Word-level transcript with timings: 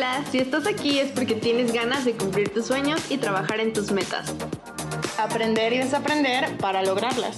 Hola, 0.00 0.24
si 0.32 0.38
estás 0.38 0.66
aquí 0.66 0.98
es 0.98 1.10
porque 1.10 1.34
tienes 1.34 1.74
ganas 1.74 2.06
de 2.06 2.14
cumplir 2.14 2.48
tus 2.48 2.64
sueños 2.64 3.02
y 3.10 3.18
trabajar 3.18 3.60
en 3.60 3.74
tus 3.74 3.92
metas. 3.92 4.32
Aprender 5.18 5.74
y 5.74 5.78
desaprender 5.80 6.56
para 6.56 6.82
lograrlas. 6.82 7.36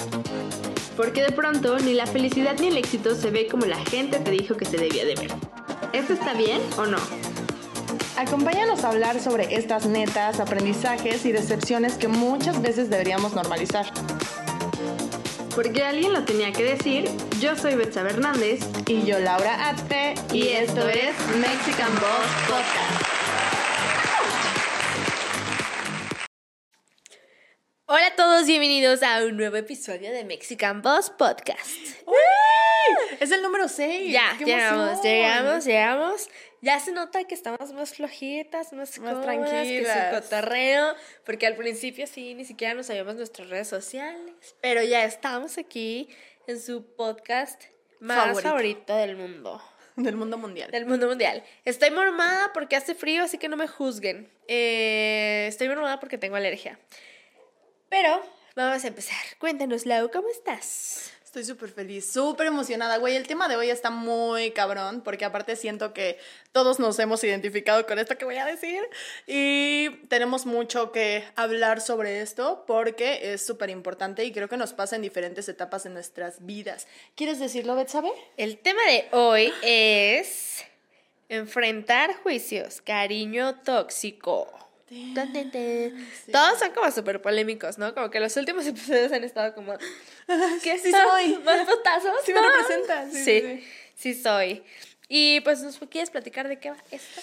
Porque 0.97 1.23
de 1.23 1.33
pronto 1.33 1.81
ni 1.81 1.93
la 1.93 2.07
felicidad 2.07 2.57
ni 2.61 2.69
el 2.69 2.77
éxito 2.77 3.17
se 3.17 3.33
ve 3.33 3.49
como 3.49 3.67
la 3.67 3.85
gente 3.87 4.21
te 4.21 4.31
dijo 4.31 4.57
que 4.57 4.65
se 4.65 4.77
debía 4.77 5.05
de 5.05 5.17
ver. 5.17 5.33
¿Esto 5.93 6.13
está 6.13 6.35
bien 6.35 6.61
o 6.79 6.87
no? 6.87 6.99
Acompáñanos 8.17 8.85
a 8.85 8.91
hablar 8.91 9.19
sobre 9.19 9.57
estas 9.57 9.87
metas, 9.87 10.39
aprendizajes 10.39 11.27
y 11.27 11.33
decepciones 11.33 11.95
que 11.95 12.07
muchas 12.07 12.63
veces 12.63 12.89
deberíamos 12.89 13.35
normalizar. 13.35 13.87
Porque 15.55 15.83
alguien 15.85 16.15
lo 16.15 16.25
tenía 16.25 16.51
que 16.51 16.65
decir, 16.65 17.11
yo 17.39 17.55
soy 17.57 17.75
Betsa 17.75 18.01
Hernández 18.01 18.61
Y 18.87 19.05
yo, 19.05 19.19
Laura 19.19 19.69
Atpe, 19.69 20.15
y 20.33 20.49
esto 20.49 20.89
es 20.89 21.15
Mexican 21.37 21.93
Boss 21.95 22.27
Podcast. 22.49 23.03
Hola 27.85 28.07
a 28.07 28.17
todos, 28.17 28.47
bienvenidos 28.47 29.03
a 29.03 29.25
un 29.27 29.37
nuevo 29.37 29.57
episodio 29.57 30.11
de 30.11 30.25
Mexican 30.25 30.81
Boss 30.81 31.11
Podcast. 31.11 31.69
Es 33.21 33.31
el 33.31 33.43
número 33.43 33.69
6. 33.69 34.11
Ya, 34.11 34.39
llegamos, 34.39 35.03
llegamos, 35.03 35.65
llegamos. 35.67 36.29
Ya 36.63 36.79
se 36.79 36.93
nota 36.93 37.25
que 37.25 37.35
estamos 37.35 37.73
más 37.73 37.93
flojitas, 37.95 38.73
más, 38.73 38.97
Más 39.01 39.15
cómodas, 39.15 39.27
que 39.27 39.79
su 39.81 39.85
tranquilas. 39.85 40.23
cotorreo, 40.23 40.95
porque 41.27 41.47
al 41.49 41.57
principio 41.57 42.07
sí, 42.07 42.35
ni 42.35 42.45
siquiera 42.45 42.73
nos 42.75 42.87
sabíamos 42.87 43.17
nuestras 43.17 43.49
redes 43.51 43.67
sociales, 43.67 44.33
pero 44.61 44.81
ya 44.83 45.05
estamos 45.05 45.59
aquí 45.59 46.09
en 46.47 46.61
su 46.61 46.87
podcast 46.95 47.65
más 47.99 48.17
Favorito. 48.19 48.43
favorito, 48.49 48.97
del 48.97 49.17
mundo. 49.17 49.61
Del 49.97 50.17
mundo 50.17 50.39
mundial. 50.39 50.71
Del 50.71 50.87
mundo 50.87 51.07
mundial. 51.09 51.43
Estoy 51.67 51.91
mormada 51.91 52.53
porque 52.55 52.77
hace 52.77 52.95
frío, 52.95 53.25
así 53.25 53.37
que 53.37 53.49
no 53.51 53.57
me 53.59 53.69
juzguen. 53.69 54.31
Eh, 54.49 55.45
estoy 55.49 55.69
mormada 55.69 56.01
porque 56.01 56.17
tengo 56.17 56.37
alergia. 56.37 56.79
Pero 57.91 58.23
vamos 58.57 58.83
a 58.85 58.89
empezar. 58.89 59.19
Cuéntanos, 59.39 59.85
Lau, 59.85 60.11
¿cómo 60.11 60.29
estás? 60.31 61.13
Estoy 61.33 61.45
súper 61.45 61.71
feliz, 61.71 62.13
súper 62.13 62.49
emocionada, 62.49 62.99
güey. 62.99 63.17
El 63.17 63.27
tema 63.27 63.49
de 63.49 63.57
hoy 63.57 63.71
está 63.71 63.89
muy 63.89 64.51
cabrón, 64.51 65.01
porque 65.01 65.25
aparte 65.25 65.57
siento 65.57 65.95
que 65.95 66.19
todos 66.53 66.79
nos 66.79 66.99
hemos 66.99 67.25
identificado 67.25 67.87
con 67.87 67.99
esto 67.99 68.19
que 68.19 68.27
voy 68.27 68.37
a 68.37 68.45
decir. 68.45 68.83
Y 69.27 69.89
tenemos 70.09 70.45
mucho 70.45 70.93
que 70.93 71.25
hablar 71.35 71.81
sobre 71.81 72.21
esto, 72.21 72.65
porque 72.67 73.33
es 73.33 73.47
súper 73.47 73.71
importante 73.71 74.27
y 74.27 74.33
creo 74.33 74.47
que 74.47 74.59
nos 74.59 74.75
pasa 74.75 74.95
en 74.95 75.01
diferentes 75.01 75.49
etapas 75.49 75.85
de 75.85 75.89
nuestras 75.89 76.45
vidas. 76.45 76.87
¿Quieres 77.15 77.41
decirlo, 77.41 77.77
Betsabe? 77.77 78.13
El 78.37 78.59
tema 78.59 78.83
de 78.89 79.09
hoy 79.13 79.55
es 79.63 80.63
enfrentar 81.31 82.15
juicios, 82.17 82.83
cariño 82.83 83.59
tóxico. 83.63 84.53
Tan, 85.15 85.33
tan, 85.33 85.51
tan. 85.51 86.09
Todos 86.31 86.59
son 86.59 86.73
como 86.73 86.91
súper 86.91 87.23
polémicos, 87.23 87.79
¿no? 87.79 87.95
Como 87.95 88.11
que 88.11 88.21
los 88.21 88.37
últimos 88.37 88.67
episodios 88.67 89.11
han 89.13 89.25
estado 89.25 89.55
como... 89.55 89.75
¿Qué 90.63 90.79
Sí 90.79 90.91
soy. 90.91 91.39
¿Más 91.45 91.67
putazos? 91.67 92.13
Sí 92.25 92.33
me 92.35 92.43
representas, 92.43 93.13
sí, 93.13 93.25
Sí, 93.25 93.41
sí, 93.41 94.15
sí, 94.15 94.23
soy. 94.23 94.63
Y 95.09 95.41
pues, 95.41 95.63
¿nos 95.63 95.79
quieres 95.79 96.11
platicar 96.11 96.49
de 96.49 96.59
qué 96.59 96.71
va 96.71 96.77
esto? 96.91 97.21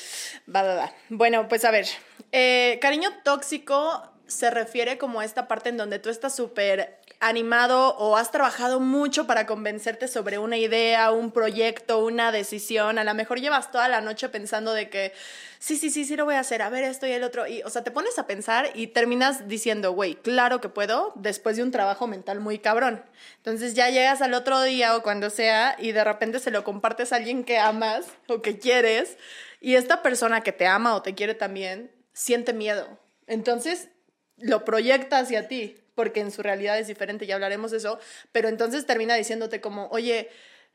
Va, 0.53 0.63
va, 0.63 0.75
va. 0.75 0.93
Bueno, 1.09 1.47
pues 1.47 1.63
a 1.65 1.71
ver, 1.71 1.87
eh, 2.31 2.77
cariño 2.81 3.09
tóxico 3.23 4.03
se 4.27 4.51
refiere 4.51 4.97
como 4.97 5.19
a 5.19 5.25
esta 5.25 5.47
parte 5.47 5.69
en 5.69 5.77
donde 5.77 5.99
tú 5.99 6.09
estás 6.09 6.35
súper 6.35 6.98
animado 7.21 7.95
o 7.97 8.15
has 8.15 8.31
trabajado 8.31 8.79
mucho 8.79 9.27
para 9.27 9.45
convencerte 9.45 10.07
sobre 10.07 10.37
una 10.37 10.57
idea, 10.57 11.11
un 11.11 11.31
proyecto, 11.31 12.05
una 12.05 12.31
decisión. 12.31 12.97
A 12.97 13.03
lo 13.03 13.13
mejor 13.13 13.41
llevas 13.41 13.71
toda 13.71 13.89
la 13.89 13.99
noche 13.99 14.29
pensando 14.29 14.73
de 14.73 14.89
que 14.89 15.11
sí, 15.59 15.75
sí, 15.75 15.89
sí, 15.89 16.05
sí 16.05 16.15
lo 16.15 16.23
voy 16.23 16.35
a 16.35 16.39
hacer, 16.39 16.61
a 16.61 16.69
ver 16.69 16.85
esto 16.85 17.07
y 17.07 17.11
el 17.11 17.23
otro. 17.23 17.45
Y, 17.45 17.61
o 17.63 17.69
sea, 17.69 17.83
te 17.83 17.91
pones 17.91 18.17
a 18.19 18.25
pensar 18.25 18.69
y 18.73 18.87
terminas 18.87 19.49
diciendo, 19.49 19.91
güey, 19.91 20.15
claro 20.15 20.61
que 20.61 20.69
puedo, 20.69 21.11
después 21.15 21.58
de 21.58 21.63
un 21.63 21.71
trabajo 21.71 22.08
mental 22.08 22.39
muy 22.39 22.59
cabrón. 22.59 23.03
Entonces 23.37 23.73
ya 23.73 23.89
llegas 23.89 24.21
al 24.21 24.33
otro 24.33 24.61
día 24.61 24.95
o 24.95 25.03
cuando 25.03 25.29
sea 25.29 25.75
y 25.77 25.91
de 25.91 26.05
repente 26.05 26.39
se 26.39 26.52
lo 26.52 26.63
compartes 26.63 27.11
a 27.11 27.17
alguien 27.17 27.43
que 27.43 27.59
amas 27.59 28.05
o 28.27 28.41
que 28.41 28.59
quieres 28.59 29.17
y 29.59 29.75
esta 29.75 30.02
persona 30.02 30.41
que 30.41 30.53
te 30.53 30.67
ama 30.67 30.95
o 30.95 31.02
te 31.02 31.15
quiere 31.15 31.33
también 31.33 31.91
siente 32.13 32.53
miedo. 32.53 32.97
Entonces 33.27 33.89
lo 34.37 34.63
proyecta 34.63 35.19
hacia 35.19 35.49
ti, 35.49 35.75
porque 35.99 36.21
en 36.21 36.32
su 36.32 36.42
realidad 36.42 36.80
es 36.80 36.87
diferente, 36.87 37.27
ya 37.27 37.36
hablaremos 37.36 37.71
de 37.71 37.77
eso, 37.77 37.99
pero 38.32 38.48
entonces 38.48 38.86
termina 38.86 39.15
diciéndote 39.15 39.60
como, 39.60 39.89
oye, 39.89 40.30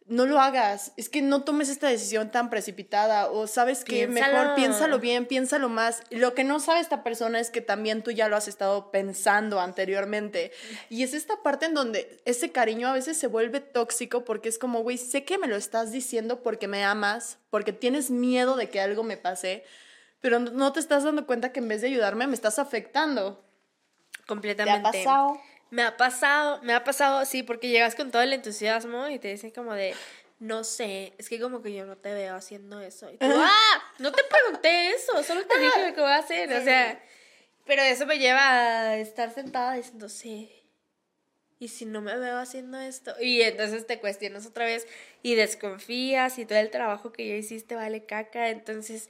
no 0.05 0.27
lo 0.27 0.39
hagas, 0.39 0.93
es 0.99 1.09
que 1.09 1.23
no 1.23 1.45
tomes 1.45 1.71
esta 1.71 1.89
decisión 1.89 2.31
tan 2.31 2.51
precipitada, 2.51 3.31
o 3.31 3.47
sabes 3.47 3.85
que 3.85 4.07
mejor 4.07 4.55
Piénsalo. 4.55 4.99
bien, 4.99 5.25
piénsalo 5.25 5.71
más. 5.71 6.03
Lo 6.11 6.35
que 6.35 6.45
no 6.45 6.61
sabe 6.61 6.81
esta 6.81 7.03
persona 7.03 7.41
es 7.41 7.49
que 7.49 7.63
también 7.63 8.03
tú 8.03 8.11
ya 8.11 8.29
lo 8.29 8.37
has 8.37 8.47
estado 8.47 8.91
pensando 8.91 9.61
anteriormente. 9.61 10.53
Y 10.91 11.05
es 11.05 11.15
esta 11.15 11.43
parte 11.43 11.65
en 11.65 11.73
donde 11.73 12.21
ese 12.27 12.53
cariño 12.53 12.89
a 12.89 12.93
veces 12.93 13.17
se 13.17 13.27
vuelve 13.27 13.61
tóxico 13.61 14.27
porque 14.27 14.51
es 14.51 14.59
como, 14.59 14.83
güey, 14.83 14.99
sé 14.99 15.25
que 15.25 15.39
me 15.39 15.47
lo 15.47 15.57
estás 15.57 15.91
diciendo 15.91 16.43
porque 16.43 16.69
me 16.69 16.85
amas, 16.85 17.39
porque 17.49 17.73
tienes 17.73 18.11
miedo 18.11 18.57
de 18.57 18.69
que 18.69 18.83
algo 18.83 19.05
me 19.05 19.17
pase, 19.17 19.65
pero 20.21 20.39
no 20.39 20.75
te 20.75 20.81
estás 20.81 21.03
dando 21.03 21.25
cuenta 21.25 21.51
que 21.51 21.61
en 21.61 21.69
vez 21.69 21.81
de 21.81 21.87
ayudarme 21.87 22.27
me 22.27 22.35
estás 22.35 22.59
afectando. 22.59 23.43
¿Te 24.25 24.29
Completamente. 24.29 24.89
ha 24.89 24.93
pasado? 24.93 25.41
Me 25.71 25.83
ha 25.83 25.97
pasado, 25.97 26.63
me 26.63 26.73
ha 26.73 26.85
pasado, 26.85 27.25
sí, 27.25 27.43
porque 27.43 27.69
llegas 27.69 27.95
con 27.95 28.11
todo 28.11 28.23
el 28.23 28.33
entusiasmo 28.33 29.09
y 29.09 29.19
te 29.19 29.29
dicen 29.29 29.51
como 29.51 29.75
de, 29.75 29.95
no 30.39 30.63
sé, 30.63 31.13
es 31.19 31.29
que 31.29 31.41
como 31.41 31.63
que 31.63 31.75
yo 31.75 31.85
no 31.85 31.97
te 31.97 32.15
veo 32.15 32.35
haciendo 32.35 32.81
eso. 32.81 33.11
Y 33.11 33.17
tú, 33.17 33.27
¡ah! 33.29 33.83
No 33.99 34.13
te 34.13 34.23
pregunté 34.25 34.91
eso, 34.91 35.23
solo 35.25 35.45
te 35.47 35.59
dije 35.59 35.89
lo 35.89 35.95
que 35.95 36.01
voy 36.01 36.11
a 36.11 36.19
hacer, 36.19 36.53
o 36.53 36.63
sea, 36.63 37.03
pero 37.67 37.83
eso 37.83 38.07
me 38.07 38.19
lleva 38.19 38.51
a 38.51 38.97
estar 38.99 39.33
sentada 39.33 39.75
diciendo, 39.75 40.09
sí, 40.09 40.51
y 41.59 41.69
si 41.69 41.87
no 41.87 42.01
me 42.01 42.17
veo 42.19 42.39
haciendo 42.39 42.79
esto, 42.79 43.15
y 43.21 43.43
entonces 43.43 43.87
te 43.87 43.99
cuestionas 43.99 44.47
otra 44.47 44.67
vez 44.67 44.87
y 45.23 45.35
desconfías 45.35 46.39
y 46.39 46.47
todo 46.47 46.59
el 46.59 46.71
trabajo 46.71 47.11
que 47.13 47.27
ya 47.27 47.35
hiciste 47.35 47.75
vale 47.75 48.05
caca, 48.05 48.51
entonces 48.51 49.09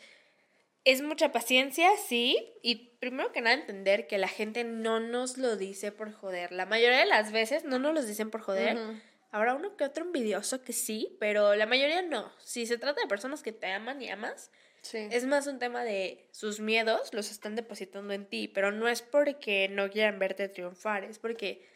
es 0.84 1.00
mucha 1.03 1.33
paciencia, 1.33 1.89
sí, 2.06 2.53
y 2.62 2.97
primero 2.99 3.33
que 3.33 3.41
nada 3.41 3.56
entender 3.56 4.06
que 4.06 4.19
la 4.19 4.28
gente 4.28 4.65
no 4.65 5.00
nos 5.00 5.39
lo 5.39 5.56
dice 5.56 5.93
por 5.93 6.12
joder. 6.12 6.53
La 6.53 6.67
mayoría 6.67 6.99
de 6.99 7.06
las 7.06 7.33
veces 7.33 7.65
no 7.65 7.78
nos 7.78 7.95
los 7.95 8.06
dicen 8.06 8.31
por 8.31 8.43
joder. 8.43 8.77
Ujú. 8.77 9.00
Habrá 9.31 9.55
uno 9.55 9.77
que 9.77 9.84
otro 9.84 10.05
envidioso 10.05 10.62
que 10.62 10.73
sí, 10.73 11.17
pero 11.19 11.56
la 11.56 11.67
mayoría 11.67 12.03
no. 12.03 12.31
Si 12.39 12.67
se 12.67 12.78
trata 12.78 13.00
de 13.00 13.09
personas 13.09 13.43
que 13.43 13.53
te 13.53 13.67
aman 13.73 14.00
y 14.00 14.09
amas, 14.11 14.50
Sí. 14.83 15.09
es 15.11 15.25
más 15.25 15.47
un 15.47 15.59
tema 15.59 15.83
de 15.83 16.28
sus 16.31 16.61
miedos 16.61 17.15
los 17.15 17.31
están 17.31 17.56
depositando 17.56 18.12
en 18.12 18.27
ti, 18.27 18.49
pero 18.49 18.71
no 18.71 18.87
es 18.87 19.00
porque 19.00 19.69
no 19.71 19.89
quieran 19.91 20.19
verte 20.19 20.47
triunfar, 20.50 21.05
es 21.05 21.19
porque 21.19 21.67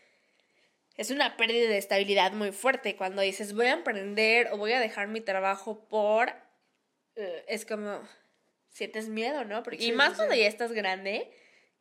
es 0.98 1.10
una 1.10 1.38
pérdida 1.38 1.70
de 1.70 1.78
estabilidad 1.78 2.32
muy 2.32 2.52
fuerte 2.52 2.97
cuando 2.97 3.22
dices 3.22 3.54
voy 3.54 3.64
a 3.66 3.72
emprender 3.72 4.48
o 4.52 4.58
voy 4.58 4.72
a 4.72 4.80
dejar 4.80 5.08
mi 5.08 5.22
trabajo 5.22 5.88
por 5.88 6.34
eh, 7.16 7.44
es 7.48 7.64
como 7.64 8.06
sientes 8.78 9.09
miedo, 9.09 9.44
¿no? 9.44 9.62
Porque, 9.62 9.81
Sí, 9.81 9.89
y 9.89 9.93
más 9.93 10.11
sí, 10.11 10.16
cuando 10.16 10.34
ya 10.37 10.47
estás 10.47 10.72
grande, 10.72 11.31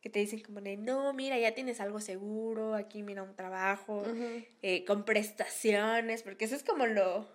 que 0.00 0.10
te 0.10 0.18
dicen 0.18 0.40
como 0.42 0.60
de, 0.60 0.76
no, 0.76 1.12
mira, 1.12 1.38
ya 1.38 1.54
tienes 1.54 1.80
algo 1.80 2.00
seguro, 2.00 2.74
aquí 2.74 3.02
mira 3.02 3.22
un 3.22 3.34
trabajo, 3.34 4.02
eh, 4.62 4.84
con 4.84 5.04
prestaciones, 5.04 6.22
porque 6.22 6.44
eso 6.44 6.56
es 6.56 6.64
como 6.64 6.86
lo, 6.86 7.28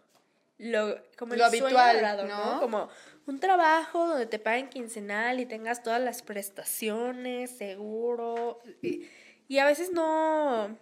lo, 0.58 0.98
como 1.18 1.34
Lo 1.36 1.44
el 1.46 1.50
habitual, 1.50 1.96
dorado, 1.96 2.28
¿no? 2.28 2.60
Como 2.60 2.90
un 3.26 3.40
trabajo 3.40 4.08
donde 4.08 4.26
te 4.26 4.38
paguen 4.40 4.70
quincenal 4.70 5.40
y 5.40 5.46
tengas 5.46 5.82
todas 5.82 6.02
las 6.02 6.22
prestaciones, 6.22 7.52
seguro, 7.52 8.60
y, 8.82 9.08
y 9.48 9.60
a 9.60 9.66
veces 9.66 9.92
no 9.92 10.78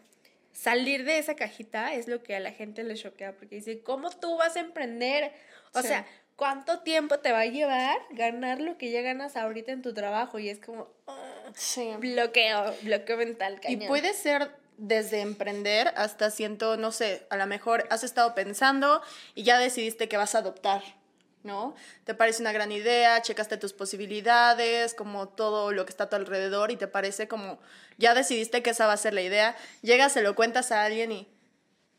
salir 0.52 1.06
de 1.06 1.18
esa 1.18 1.36
cajita 1.36 1.94
es 1.94 2.08
lo 2.08 2.22
que 2.24 2.36
a 2.36 2.40
la 2.40 2.52
gente 2.52 2.84
le 2.84 2.96
choquea, 2.96 3.36
porque 3.38 3.56
dice, 3.56 3.82
¿cómo 3.84 4.10
tú 4.10 4.38
vas 4.38 4.56
a 4.56 4.60
emprender? 4.60 5.32
O 5.74 5.82
Sí. 5.82 5.88
sea, 5.88 6.06
¿cuánto 6.42 6.80
tiempo 6.80 7.20
te 7.20 7.32
va 7.32 7.42
a 7.42 7.46
llevar 7.46 8.00
ganar 8.10 8.60
lo 8.62 8.76
que 8.80 8.90
ya 8.90 9.02
ganas 9.02 9.38
ahorita 9.38 9.74
en 9.74 9.84
tu 9.84 9.94
trabajo? 9.94 10.40
Y 10.40 10.50
es 10.50 10.58
como, 10.58 10.88
ah, 11.06 11.52
Sí. 11.54 11.94
bloqueo, 12.00 12.74
bloqueo 12.82 13.16
mental, 13.18 13.58
Y 13.58 13.62
cañón. 13.62 13.88
puede 13.88 14.12
ser 14.16 14.50
desde 14.80 15.22
emprender 15.22 15.94
hasta 15.96 16.32
siento, 16.32 16.78
no 16.78 16.92
sé, 16.92 17.28
a 17.30 17.38
lo 17.38 17.46
mejor 17.46 17.86
has 17.92 18.04
estado 18.04 18.34
pensando 18.34 19.04
y 19.36 19.44
ya 19.44 19.60
decidiste 19.60 20.10
que 20.10 20.18
vas 20.18 20.34
a 20.34 20.40
adoptar, 20.40 20.82
¿no? 21.44 21.76
Te 22.06 22.16
parece 22.16 22.42
una 22.42 22.54
gran 22.54 22.72
idea, 22.72 23.22
checaste 23.22 23.58
tus 23.58 23.74
posibilidades, 23.74 24.96
como 24.96 25.28
todo 25.28 25.72
lo 25.72 25.86
que 25.86 25.92
está 25.92 26.06
a 26.06 26.10
tu 26.10 26.16
alrededor 26.16 26.72
y 26.72 26.76
te 26.76 26.88
parece 26.88 27.28
como, 27.28 27.60
ya 28.00 28.16
decidiste 28.16 28.64
que 28.64 28.72
esa 28.72 28.88
va 28.88 28.94
a 28.94 28.98
ser 28.98 29.14
la 29.14 29.22
idea, 29.22 29.56
llegas, 29.84 30.12
se 30.14 30.24
lo 30.24 30.34
cuentas 30.34 30.72
a 30.72 30.84
alguien 30.86 31.12
y, 31.12 31.28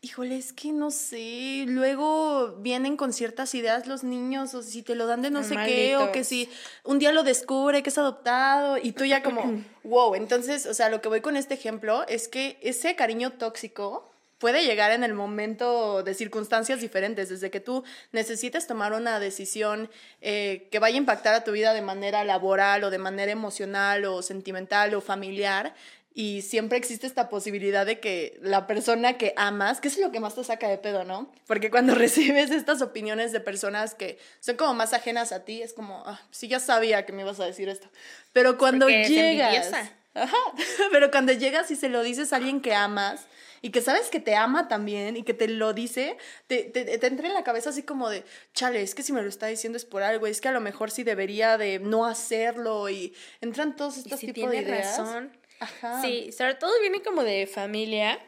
híjole, 0.03 0.37
es 0.37 0.51
que 0.51 0.73
no 0.73 0.91
sé, 0.91 1.63
luego 1.65 2.57
vienen 2.59 2.97
con 2.97 3.13
ciertas 3.13 3.55
ideas 3.55 3.87
los 3.87 4.03
niños, 4.03 4.53
o 4.53 4.61
si 4.61 4.83
te 4.83 4.95
lo 4.95 5.07
dan 5.07 5.21
de 5.21 5.31
no 5.31 5.43
sé 5.43 5.55
qué, 5.65 5.95
o 5.95 6.11
que 6.11 6.25
si 6.25 6.49
un 6.83 6.99
día 6.99 7.13
lo 7.13 7.23
descubre 7.23 7.81
que 7.81 7.89
es 7.89 7.97
adoptado 7.97 8.77
y 8.77 8.91
tú 8.91 9.05
ya 9.05 9.23
como, 9.23 9.63
wow, 9.83 10.13
entonces, 10.15 10.65
o 10.65 10.73
sea, 10.73 10.89
lo 10.89 11.01
que 11.01 11.07
voy 11.07 11.21
con 11.21 11.37
este 11.37 11.53
ejemplo 11.53 12.05
es 12.09 12.27
que 12.27 12.59
ese 12.61 12.97
cariño 12.97 13.31
tóxico 13.31 14.13
puede 14.39 14.65
llegar 14.65 14.91
en 14.91 15.05
el 15.05 15.13
momento 15.13 16.03
de 16.03 16.13
circunstancias 16.13 16.81
diferentes, 16.81 17.29
desde 17.29 17.49
que 17.49 17.61
tú 17.61 17.85
necesites 18.11 18.67
tomar 18.67 18.91
una 18.91 19.21
decisión 19.21 19.89
eh, 20.19 20.67
que 20.69 20.79
vaya 20.79 20.95
a 20.95 20.97
impactar 20.97 21.33
a 21.33 21.45
tu 21.45 21.53
vida 21.53 21.73
de 21.73 21.81
manera 21.81 22.25
laboral 22.25 22.83
o 22.83 22.89
de 22.89 22.97
manera 22.97 23.31
emocional 23.31 24.03
o 24.03 24.21
sentimental 24.21 24.93
o 24.95 24.99
familiar. 24.99 25.73
Y 26.15 26.43
siempre 26.43 26.77
existe 26.77 27.07
esta 27.07 27.27
posibilidad 27.27 27.85
de 27.87 27.99
que 27.99 28.37
la 28.41 28.67
persona 28.67 29.17
que 29.17 29.33
amas, 29.35 29.81
que 29.81 29.87
es 29.87 29.97
lo 29.97 30.11
que 30.11 30.19
más 30.19 30.35
te 30.35 30.43
saca 30.43 30.67
de 30.67 30.77
pedo, 30.77 31.03
¿no? 31.05 31.31
Porque 31.47 31.71
cuando 31.71 31.95
recibes 31.95 32.51
estas 32.51 32.81
opiniones 32.83 33.31
de 33.31 33.39
personas 33.39 33.95
que 33.95 34.19
son 34.39 34.55
como 34.55 34.75
más 34.75 34.93
ajenas 34.93 35.31
a 35.31 35.43
ti, 35.43 35.61
es 35.63 35.73
como, 35.73 36.03
ah, 36.05 36.21
sí, 36.29 36.47
ya 36.47 36.59
sabía 36.59 37.05
que 37.05 37.13
me 37.13 37.23
ibas 37.23 37.39
a 37.39 37.45
decir 37.45 37.67
esto. 37.67 37.87
Pero 38.31 38.57
cuando 38.57 38.85
Porque 38.85 39.05
llegas... 39.05 39.71
Ajá, 40.15 40.37
pero 40.91 41.09
cuando 41.09 41.33
llegas 41.33 41.71
y 41.71 41.75
se 41.75 41.89
lo 41.89 42.03
dices 42.03 42.31
a 42.31 42.35
alguien 42.35 42.61
que 42.61 42.75
amas 42.75 43.21
y 43.63 43.71
que 43.71 43.81
sabes 43.81 44.09
que 44.09 44.19
te 44.19 44.35
ama 44.35 44.67
también 44.67 45.17
y 45.17 45.23
que 45.23 45.33
te 45.33 45.47
lo 45.47 45.73
dice, 45.73 46.17
te, 46.45 46.65
te, 46.65 46.85
te 46.99 47.07
entra 47.07 47.27
en 47.27 47.33
la 47.33 47.43
cabeza 47.43 47.71
así 47.71 47.81
como 47.81 48.09
de, 48.09 48.23
chale, 48.53 48.83
es 48.83 48.93
que 48.93 49.01
si 49.01 49.11
me 49.11 49.23
lo 49.23 49.29
está 49.29 49.47
diciendo 49.47 49.77
es 49.77 49.85
por 49.85 50.03
algo, 50.03 50.27
es 50.27 50.41
que 50.41 50.49
a 50.49 50.51
lo 50.51 50.61
mejor 50.61 50.91
sí 50.91 51.03
debería 51.03 51.57
de 51.57 51.79
no 51.79 52.05
hacerlo 52.05 52.89
y 52.89 53.15
entran 53.41 53.75
todos 53.75 53.97
Y 53.97 54.01
estos 54.01 54.19
si 54.19 54.27
tipos 54.27 54.51
de 54.51 54.57
tiene 54.57 54.71
ideas. 54.75 54.99
razón. 54.99 55.31
Ajá. 55.63 56.01
Sí, 56.01 56.31
sobre 56.31 56.55
todo 56.55 56.71
viene 56.81 57.01
como 57.01 57.23
de 57.23 57.47
familia, 57.47 58.19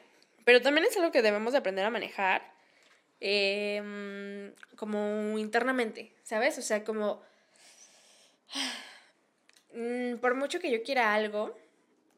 pero 0.45 0.61
también 0.61 0.85
es 0.87 0.95
algo 0.95 1.11
que 1.11 1.21
debemos 1.21 1.51
de 1.53 1.59
aprender 1.59 1.85
a 1.85 1.89
manejar 1.89 2.41
mm, 3.21 4.75
como 4.75 5.37
internamente, 5.37 6.13
¿sabes? 6.23 6.57
O 6.57 6.61
sea, 6.61 6.83
como 6.83 7.21
mm, 9.73 10.15
por 10.17 10.35
mucho 10.35 10.59
que 10.59 10.71
yo 10.71 10.83
quiera 10.83 11.13
algo, 11.13 11.57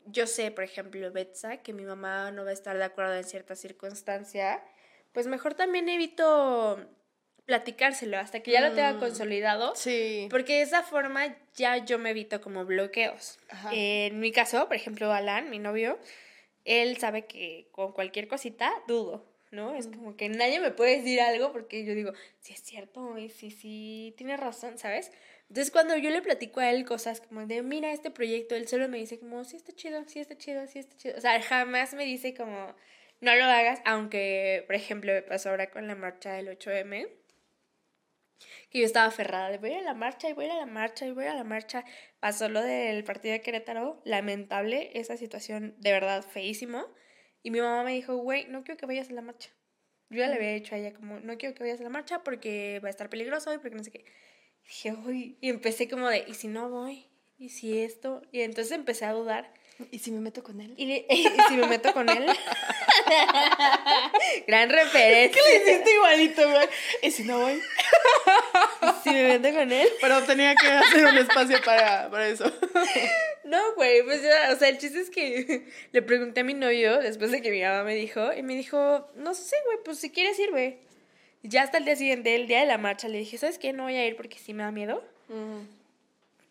yo 0.05 0.27
sé, 0.27 0.51
por 0.51 0.63
ejemplo, 0.63 1.11
Betsa, 1.11 1.57
que 1.57 1.73
mi 1.73 1.83
mamá 1.83 2.31
no 2.31 2.43
va 2.43 2.51
a 2.51 2.53
estar 2.53 2.77
de 2.77 2.83
acuerdo 2.83 3.15
en 3.15 3.23
cierta 3.23 3.55
circunstancia, 3.55 4.63
pues 5.13 5.27
mejor 5.27 5.55
también 5.55 5.89
evito 5.89 6.79
platicárselo 7.47 8.17
hasta 8.19 8.41
que 8.41 8.51
ya 8.51 8.61
lo 8.61 8.75
tenga 8.75 8.93
Mm. 8.93 8.99
consolidado. 8.99 9.73
Sí. 9.75 10.27
Porque 10.29 10.57
de 10.57 10.61
esa 10.63 10.83
forma 10.83 11.35
ya 11.55 11.77
yo 11.83 11.97
me 11.97 12.11
evito 12.11 12.39
como 12.41 12.65
bloqueos. 12.65 13.39
Ajá. 13.49 13.71
En 13.73 14.19
mi 14.19 14.31
caso, 14.31 14.67
por 14.67 14.75
ejemplo, 14.75 15.11
Alan, 15.11 15.49
mi 15.49 15.57
novio, 15.57 15.97
él 16.65 16.97
sabe 16.97 17.25
que 17.25 17.69
con 17.71 17.93
cualquier 17.93 18.27
cosita 18.27 18.71
dudo, 18.87 19.25
¿no? 19.51 19.73
Es 19.75 19.87
como 19.87 20.17
que 20.17 20.27
nadie 20.27 20.59
me 20.59 20.71
puede 20.71 20.97
decir 20.97 21.21
algo 21.21 21.53
porque 21.53 21.85
yo 21.85 21.95
digo, 21.95 22.11
sí 22.41 22.51
es 22.53 22.61
cierto, 22.61 23.17
y 23.17 23.29
sí, 23.29 23.49
sí, 23.49 24.13
tiene 24.17 24.35
razón, 24.35 24.77
¿sabes? 24.77 25.11
Entonces 25.47 25.71
cuando 25.71 25.95
yo 25.95 26.09
le 26.09 26.21
platico 26.21 26.59
a 26.59 26.69
él 26.69 26.83
cosas 26.83 27.21
como 27.21 27.45
de, 27.47 27.61
mira 27.63 27.93
este 27.93 28.11
proyecto, 28.11 28.55
él 28.55 28.67
solo 28.67 28.89
me 28.89 28.97
dice 28.97 29.17
como, 29.17 29.45
sí 29.45 29.55
está 29.55 29.71
chido, 29.71 30.03
sí 30.05 30.19
está 30.19 30.37
chido, 30.37 30.67
sí 30.67 30.79
está 30.79 30.97
chido. 30.97 31.17
O 31.17 31.21
sea, 31.21 31.41
jamás 31.41 31.93
me 31.93 32.03
dice 32.03 32.33
como, 32.33 32.75
no 33.21 33.33
lo 33.35 33.45
hagas, 33.45 33.79
aunque, 33.85 34.63
por 34.67 34.75
ejemplo, 34.75 35.13
me 35.13 35.21
pasó 35.21 35.49
ahora 35.51 35.69
con 35.71 35.87
la 35.87 35.95
marcha 35.95 36.33
del 36.33 36.49
8M 36.49 37.07
que 38.69 38.79
yo 38.79 38.85
estaba 38.85 39.07
aferrada 39.07 39.49
de 39.49 39.57
voy 39.57 39.73
a 39.73 39.81
la 39.81 39.93
marcha 39.93 40.29
y 40.29 40.33
voy 40.33 40.45
a 40.45 40.55
la 40.55 40.65
marcha 40.65 41.05
y 41.05 41.11
voy 41.11 41.25
a 41.25 41.33
la 41.33 41.43
marcha. 41.43 41.83
Pasó 42.19 42.49
lo 42.49 42.61
del 42.61 43.03
partido 43.03 43.33
de 43.33 43.41
Querétaro, 43.41 44.01
lamentable 44.05 44.91
esa 44.93 45.17
situación, 45.17 45.75
de 45.79 45.91
verdad 45.91 46.23
feísimo. 46.23 46.85
Y 47.43 47.51
mi 47.51 47.61
mamá 47.61 47.83
me 47.83 47.93
dijo, 47.93 48.15
güey, 48.17 48.45
no 48.47 48.63
quiero 48.63 48.77
que 48.77 48.85
vayas 48.85 49.09
a 49.09 49.13
la 49.13 49.21
marcha. 49.21 49.49
Yo 50.09 50.19
ya 50.19 50.27
le 50.27 50.35
había 50.35 50.53
dicho 50.53 50.73
a 50.75 50.77
ella 50.77 50.93
como, 50.93 51.19
no 51.19 51.37
quiero 51.37 51.53
que 51.55 51.63
vayas 51.63 51.79
a 51.81 51.83
la 51.83 51.89
marcha 51.89 52.23
porque 52.23 52.79
va 52.83 52.87
a 52.87 52.91
estar 52.91 53.09
peligroso 53.09 53.53
y 53.53 53.57
porque 53.57 53.75
no 53.75 53.83
sé 53.83 53.91
qué. 53.91 54.05
Y 54.63 54.67
dije, 54.67 54.93
uy, 54.93 55.37
y 55.41 55.49
empecé 55.49 55.87
como 55.89 56.09
de, 56.09 56.25
¿y 56.27 56.33
si 56.33 56.47
no 56.47 56.69
voy? 56.69 57.07
¿Y 57.37 57.49
si 57.49 57.79
esto? 57.79 58.21
Y 58.31 58.41
entonces 58.41 58.73
empecé 58.73 59.05
a 59.05 59.13
dudar. 59.13 59.53
¿Y 59.91 59.99
si 59.99 60.11
me 60.11 60.19
meto 60.19 60.43
con 60.43 60.59
él? 60.59 60.73
Y, 60.77 60.91
y 61.09 61.27
si 61.47 61.55
me 61.55 61.67
meto 61.67 61.93
con 61.93 62.09
él. 62.09 62.25
Gran 64.47 64.69
referencia. 64.69 65.41
¿Qué 65.41 65.49
le 65.49 65.55
hiciste 65.63 65.93
igualito, 65.93 66.49
güey? 66.49 66.67
¿Y 67.03 67.11
si 67.11 67.23
no 67.23 67.39
voy? 67.39 67.61
Si 69.03 69.09
me 69.11 69.37
meto 69.37 69.57
con 69.57 69.71
él. 69.71 69.87
Pero 70.01 70.23
tenía 70.23 70.53
que 70.55 70.67
hacer 70.67 71.05
un 71.05 71.17
espacio 71.17 71.61
para, 71.63 72.09
para 72.09 72.27
eso. 72.27 72.51
No, 73.45 73.75
güey, 73.75 74.03
pues 74.03 74.21
ya, 74.21 74.51
o 74.53 74.57
sea, 74.57 74.67
el 74.67 74.77
chiste 74.77 74.99
es 74.99 75.09
que 75.09 75.65
le 75.91 76.01
pregunté 76.01 76.41
a 76.41 76.43
mi 76.43 76.53
novio 76.53 76.99
después 76.99 77.31
de 77.31 77.41
que 77.41 77.51
mi 77.51 77.61
mamá 77.61 77.83
me 77.83 77.95
dijo, 77.95 78.33
y 78.33 78.43
me 78.43 78.55
dijo, 78.55 79.07
no 79.15 79.33
sé, 79.33 79.55
güey, 79.65 79.77
pues 79.85 79.99
si 79.99 80.09
quieres 80.09 80.37
ir, 80.39 80.51
güey. 80.51 80.77
Y 81.43 81.49
Ya 81.49 81.63
hasta 81.63 81.77
el 81.77 81.85
día 81.85 81.95
siguiente, 81.95 82.35
el 82.35 82.47
día 82.47 82.59
de 82.59 82.65
la 82.65 82.77
marcha, 82.77 83.07
le 83.07 83.19
dije, 83.19 83.37
¿sabes 83.37 83.57
qué? 83.57 83.71
No 83.71 83.83
voy 83.83 83.95
a 83.95 84.05
ir 84.05 84.17
porque 84.17 84.37
sí 84.37 84.53
me 84.53 84.63
da 84.63 84.71
miedo. 84.71 85.01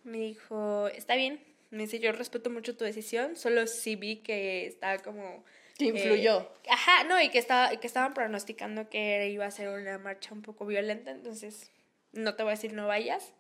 Me 0.05 0.19
dijo, 0.19 0.88
está 0.88 1.17
bien. 1.17 1.40
Me 1.71 1.85
dice, 1.85 1.99
yo 1.99 2.13
respeto 2.13 2.51
mucho 2.51 2.77
tu 2.77 2.85
decisión, 2.85 3.37
solo 3.37 3.67
sí 3.67 3.97
vi 3.97 4.17
que 4.17 4.67
estaba 4.67 4.99
como... 4.99 5.45
Que 5.77 5.87
influyó. 5.87 6.41
eh, 6.41 6.71
ajá, 6.71 7.05
no, 7.05 7.21
y 7.21 7.29
que, 7.29 7.39
estaba, 7.39 7.77
que 7.77 7.87
estaban 7.87 8.15
pronosticando 8.15 8.89
que 8.89 9.29
iba 9.29 9.45
a 9.45 9.51
ser 9.51 9.69
una 9.69 9.99
marcha 9.99 10.33
un 10.33 10.41
poco 10.41 10.65
violenta, 10.65 11.11
entonces 11.11 11.71
no 12.13 12.35
te 12.35 12.43
voy 12.43 12.53
a 12.53 12.55
decir 12.55 12.73
no 12.73 12.87
vayas, 12.87 13.35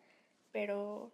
pero 0.52 1.12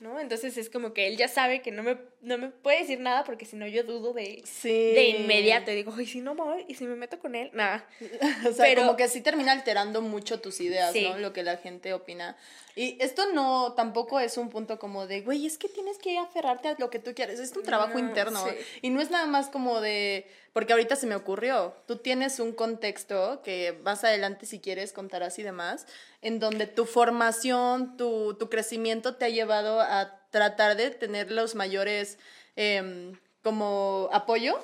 ¿no? 0.00 0.20
Entonces 0.20 0.56
es 0.58 0.68
como 0.68 0.92
que 0.92 1.06
él 1.08 1.16
ya 1.16 1.28
sabe 1.28 1.62
que 1.62 1.70
no 1.70 1.82
me, 1.82 1.96
no 2.20 2.36
me 2.36 2.48
puede 2.48 2.80
decir 2.80 3.00
nada 3.00 3.24
porque 3.24 3.46
si 3.46 3.56
no 3.56 3.66
yo 3.66 3.82
dudo 3.84 4.12
de, 4.12 4.42
Sí. 4.44 4.68
de 4.68 5.08
inmediato. 5.08 5.70
Y 5.70 5.76
digo, 5.76 5.98
¿y 5.98 6.06
si 6.06 6.20
no 6.20 6.34
voy? 6.34 6.64
¿Y 6.68 6.74
si 6.74 6.84
me 6.84 6.94
meto 6.94 7.18
con 7.18 7.34
él? 7.34 7.50
Nada. 7.54 7.88
O 8.48 8.52
sea, 8.52 8.66
Pero- 8.66 8.82
como 8.82 8.96
que 8.96 9.08
sí 9.08 9.22
termina 9.22 9.52
alterando 9.52 10.02
mucho 10.02 10.40
tus 10.40 10.60
ideas, 10.60 10.92
Sí. 10.92 11.08
¿no? 11.08 11.16
Lo 11.18 11.32
que 11.32 11.42
la 11.42 11.56
gente 11.56 11.94
opina. 11.94 12.36
Y 12.76 12.96
esto 13.02 13.32
no, 13.32 13.72
tampoco 13.74 14.20
es 14.20 14.36
un 14.36 14.50
punto 14.50 14.78
como 14.78 15.06
de, 15.06 15.22
güey, 15.22 15.46
es 15.46 15.56
que 15.58 15.68
tienes 15.68 15.98
que 15.98 16.18
aferrarte 16.18 16.68
a 16.68 16.76
lo 16.78 16.90
que 16.90 16.98
tú 16.98 17.14
quieres. 17.14 17.40
Es 17.40 17.56
un 17.56 17.62
trabajo 17.62 17.94
No, 17.94 17.98
interno. 18.00 18.44
sí. 18.46 18.54
Y 18.82 18.90
no 18.90 19.00
es 19.00 19.10
nada 19.10 19.26
más 19.26 19.48
como 19.48 19.80
de, 19.80 20.26
porque 20.52 20.72
ahorita 20.72 20.96
se 20.96 21.06
me 21.06 21.14
ocurrió, 21.14 21.74
tú 21.86 21.96
tienes 21.96 22.40
un 22.40 22.52
contexto 22.52 23.40
que 23.42 23.78
más 23.82 24.04
adelante 24.04 24.46
si 24.46 24.60
quieres 24.60 24.92
contarás 24.92 25.38
y 25.38 25.42
demás, 25.42 25.86
en 26.20 26.38
donde 26.38 26.66
tu 26.66 26.84
formación, 26.84 27.96
tu, 27.96 28.34
tu 28.34 28.50
crecimiento 28.50 29.16
te 29.16 29.24
ha 29.24 29.28
llevado 29.30 29.80
a 29.80 30.20
tratar 30.30 30.76
de 30.76 30.90
tener 30.90 31.30
los 31.30 31.54
mayores, 31.54 32.18
em, 32.56 33.18
como 33.42 34.08
apoyo 34.12 34.58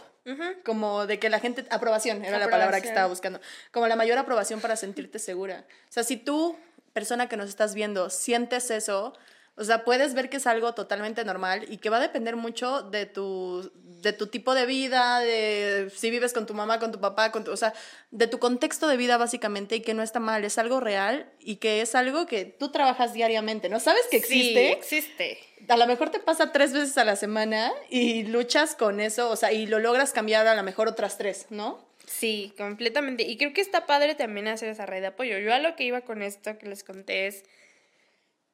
como 0.65 1.07
de 1.07 1.19
que 1.19 1.31
la 1.31 1.41
gente, 1.41 1.65
aprobación 1.71 2.25
era 2.25 2.39
la 2.39 2.51
palabra 2.51 2.81
que 2.81 2.89
estaba 2.89 3.07
buscando, 3.07 3.41
como 3.73 3.87
la 3.87 3.97
mayor 3.97 4.19
aprobación 4.19 4.61
para 4.61 4.77
sentirte 4.77 5.19
segura. 5.19 5.65
O 5.89 5.93
sea, 5.93 6.05
si 6.05 6.17
tú, 6.17 6.57
persona 6.93 7.29
que 7.29 7.37
nos 7.37 7.49
estás 7.49 7.75
viendo, 7.75 8.11
sientes 8.11 8.71
eso, 8.71 9.15
o 9.59 9.65
sea, 9.65 9.85
puedes 9.85 10.15
ver 10.15 10.31
que 10.31 10.37
es 10.39 10.47
algo 10.47 10.73
totalmente 10.75 11.25
normal 11.25 11.65
y 11.69 11.79
que 11.79 11.91
va 11.91 11.99
a 11.99 12.01
depender 12.01 12.37
mucho 12.37 12.83
de 12.83 13.07
tu, 13.07 13.71
de 14.03 14.13
tu 14.13 14.29
tipo 14.29 14.55
de 14.55 14.65
vida, 14.67 15.19
de 15.21 15.91
si 15.95 16.11
vives 16.11 16.33
con 16.33 16.47
tu 16.47 16.55
mamá, 16.55 16.79
con 16.79 16.93
tu 16.93 17.01
papá, 17.01 17.33
con 17.33 17.45
tu, 17.45 17.51
o 17.51 17.57
sea, 17.57 17.75
de 18.11 18.27
tu 18.29 18.39
contexto 18.39 18.87
de 18.89 18.97
vida 18.97 19.17
básicamente 19.17 19.77
y 19.77 19.81
que 19.81 19.95
no 19.95 20.03
está 20.03 20.21
mal, 20.21 20.45
es 20.45 20.59
algo 20.59 20.79
real 20.81 21.29
y 21.41 21.57
que 21.57 21.81
es 21.81 21.95
algo 21.95 22.27
que 22.27 22.45
tú 22.45 22.71
trabajas 22.71 23.13
diariamente, 23.13 23.69
¿no? 23.69 23.81
¿Sabes 23.81 24.03
que 24.11 24.21
Sí, 24.21 24.55
existe? 24.55 24.73
existe. 24.73 25.39
a 25.69 25.77
lo 25.77 25.87
mejor 25.87 26.11
te 26.11 26.21
pasa 26.21 26.53
tres 26.53 26.73
veces 26.73 26.97
a 26.97 27.05
la 27.05 27.17
semana 27.17 27.73
y 27.91 28.23
luchas 28.25 28.75
con 28.77 29.01
eso, 29.01 29.29
o 29.31 29.37
sea, 29.37 29.53
y 29.53 29.67
lo 29.67 29.79
logras 29.81 30.13
cambiar 30.13 30.47
a 30.47 30.55
lo 30.55 30.63
mejor 30.63 30.87
otras 30.89 31.19
tres, 31.19 31.47
¿no? 31.51 31.87
Sí, 32.07 32.55
completamente. 32.57 33.25
Y 33.25 33.37
creo 33.37 33.53
que 33.53 33.61
está 33.61 33.85
padre 33.85 34.15
también 34.15 34.49
hacer 34.49 34.71
esa 34.71 34.87
red 34.87 35.03
de 35.03 35.09
apoyo. 35.09 35.37
Yo 35.39 35.53
a 35.53 35.59
lo 35.59 35.77
que 35.77 35.85
iba 35.85 36.01
con 36.01 36.23
esto 36.23 36.57
que 36.57 36.67
les 36.67 36.83
conté 36.83 37.27
es, 37.27 37.43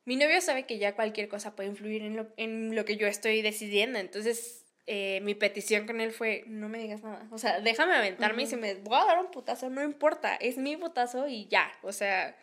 mi 0.05 0.17
novio 0.17 0.41
sabe 0.41 0.67
que 0.67 0.79
ya 0.79 0.95
cualquier 0.95 1.29
cosa 1.29 1.57
puede 1.57 1.71
influir 1.71 2.03
en 2.03 2.17
lo, 2.17 2.29
en 2.37 2.75
lo 2.75 2.85
que 2.85 2.97
yo 2.97 3.07
estoy 3.07 3.43
decidiendo. 3.43 3.99
Entonces, 3.99 4.65
eh, 4.87 5.21
mi 5.23 5.35
petición 5.35 5.87
con 5.87 6.01
él 6.01 6.13
fue, 6.13 6.45
no 6.47 6.69
me 6.69 6.79
digas 6.79 7.03
nada. 7.03 7.27
O 7.31 7.39
sea, 7.39 7.61
déjame 7.61 7.95
aventarme 7.95 8.43
y 8.43 8.47
si 8.47 8.57
me 8.57 8.75
voy 8.75 8.99
a 8.99 9.07
dar 9.07 9.19
un 9.19 9.31
putazo, 9.31 9.71
no 9.71 9.83
importa. 9.83 10.35
Es 10.37 10.59
mi 10.59 10.77
putazo 10.77 11.27
y 11.27 11.47
ya. 11.47 11.73
O 11.83 11.93
sea, 11.93 12.37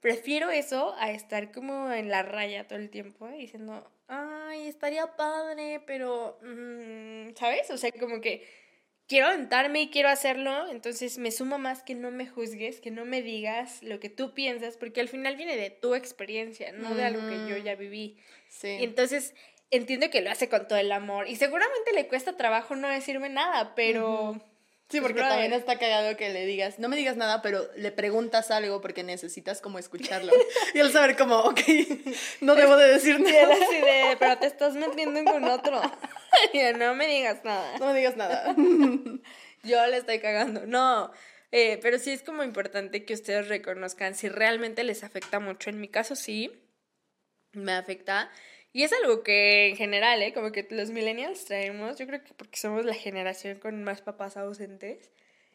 prefiero 0.00 0.50
eso 0.50 0.94
a 0.98 1.10
estar 1.10 1.52
como 1.52 1.92
en 1.92 2.08
la 2.08 2.22
raya 2.22 2.66
todo 2.66 2.78
el 2.78 2.88
tiempo 2.88 3.28
¿eh? 3.28 3.36
diciendo, 3.36 3.90
ay, 4.08 4.66
estaría 4.66 5.16
padre, 5.16 5.82
pero, 5.86 6.38
mm, 6.42 7.34
¿sabes? 7.36 7.70
O 7.70 7.76
sea, 7.76 7.92
como 7.92 8.22
que 8.22 8.46
quiero 9.10 9.26
aventarme 9.26 9.82
y 9.82 9.90
quiero 9.90 10.08
hacerlo, 10.08 10.68
entonces 10.68 11.18
me 11.18 11.32
suma 11.32 11.58
más 11.58 11.82
que 11.82 11.96
no 11.96 12.12
me 12.12 12.28
juzgues, 12.28 12.80
que 12.80 12.92
no 12.92 13.04
me 13.04 13.22
digas 13.22 13.82
lo 13.82 13.98
que 13.98 14.08
tú 14.08 14.34
piensas, 14.34 14.76
porque 14.76 15.00
al 15.00 15.08
final 15.08 15.34
viene 15.34 15.56
de 15.56 15.68
tu 15.68 15.96
experiencia, 15.96 16.70
no 16.70 16.94
de 16.94 17.04
algo 17.04 17.28
que 17.28 17.50
yo 17.50 17.56
ya 17.56 17.74
viví. 17.74 18.18
Sí. 18.48 18.68
Y 18.68 18.84
entonces 18.84 19.34
entiendo 19.72 20.10
que 20.10 20.20
lo 20.20 20.30
hace 20.30 20.48
con 20.48 20.68
todo 20.68 20.78
el 20.78 20.92
amor 20.92 21.26
y 21.26 21.34
seguramente 21.34 21.92
le 21.92 22.06
cuesta 22.06 22.36
trabajo 22.36 22.76
no 22.76 22.88
decirme 22.88 23.28
nada, 23.28 23.74
pero... 23.74 24.40
Sí, 24.90 25.00
porque 25.00 25.20
también 25.20 25.52
está 25.52 25.78
cagado 25.78 26.16
que 26.16 26.30
le 26.30 26.44
digas, 26.46 26.80
no 26.80 26.88
me 26.88 26.96
digas 26.96 27.16
nada, 27.16 27.42
pero 27.42 27.70
le 27.76 27.92
preguntas 27.92 28.50
algo 28.50 28.80
porque 28.80 29.04
necesitas 29.04 29.60
como 29.60 29.78
escucharlo. 29.78 30.32
y 30.74 30.80
él 30.80 30.90
saber 30.90 31.16
como, 31.16 31.38
ok, 31.38 31.60
no 32.40 32.56
debo 32.56 32.76
de 32.76 32.88
decir 32.88 33.20
y 33.20 33.28
él 33.28 33.48
nada. 33.48 33.54
así 33.54 33.76
de, 33.76 34.16
pero 34.18 34.38
te 34.38 34.46
estás 34.46 34.74
metiendo 34.74 35.24
con 35.24 35.44
otro. 35.44 35.80
Y 36.52 36.60
yo, 36.60 36.72
no 36.72 36.94
me 36.94 37.08
digas 37.08 37.44
nada. 37.44 37.76
No 37.78 37.86
me 37.86 37.98
digas 37.98 38.16
nada. 38.16 38.54
Yo 39.64 39.86
le 39.88 39.96
estoy 39.96 40.20
cagando. 40.20 40.64
No. 40.64 41.10
Eh, 41.50 41.80
pero 41.82 41.98
sí 41.98 42.12
es 42.12 42.22
como 42.22 42.44
importante 42.44 43.04
que 43.04 43.14
ustedes 43.14 43.48
reconozcan 43.48 44.14
si 44.14 44.28
realmente 44.28 44.84
les 44.84 45.02
afecta 45.02 45.40
mucho. 45.40 45.70
En 45.70 45.80
mi 45.80 45.88
caso 45.88 46.14
sí, 46.14 46.52
me 47.52 47.72
afecta. 47.72 48.30
Y 48.72 48.84
es 48.84 48.92
algo 48.92 49.22
que 49.22 49.68
en 49.68 49.76
general, 49.76 50.22
¿eh? 50.22 50.32
Como 50.32 50.52
que 50.52 50.66
los 50.70 50.90
millennials 50.90 51.44
traemos, 51.44 51.98
yo 51.98 52.06
creo 52.06 52.22
que 52.22 52.32
porque 52.34 52.58
somos 52.58 52.84
la 52.84 52.94
generación 52.94 53.58
con 53.58 53.82
más 53.82 54.00
papás 54.00 54.36
ausentes. 54.36 55.10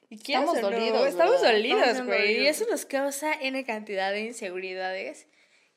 Y 0.10 0.16
Estamos 0.16 0.62
no, 0.62 0.70
dolidos, 0.70 1.08
Estamos 1.08 1.42
dolidos, 1.42 2.06
güey. 2.06 2.42
Y 2.44 2.48
eso 2.48 2.66
nos 2.70 2.86
causa 2.86 3.34
N 3.34 3.64
cantidad 3.66 4.12
de 4.12 4.22
inseguridades 4.22 5.28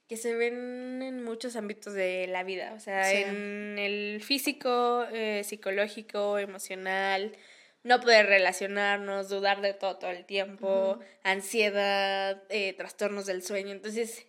que 0.08 0.16
se 0.16 0.34
ven 0.34 1.02
en 1.02 1.22
muchos 1.22 1.54
ámbitos 1.56 1.94
de 1.94 2.26
la 2.28 2.42
vida. 2.42 2.72
O 2.74 2.80
sea, 2.80 3.04
Sí. 3.04 3.18
en 3.18 3.78
el 3.78 4.20
físico, 4.22 5.06
eh, 5.12 5.42
psicológico, 5.44 6.38
emocional. 6.38 7.36
No 7.84 8.00
poder 8.00 8.26
relacionarnos, 8.26 9.28
dudar 9.28 9.60
de 9.60 9.72
todo 9.74 9.98
todo 9.98 10.10
el 10.10 10.24
tiempo, 10.24 10.98
ansiedad, 11.22 12.42
eh, 12.48 12.72
trastornos 12.74 13.26
del 13.26 13.42
sueño. 13.42 13.70
Entonces, 13.72 14.26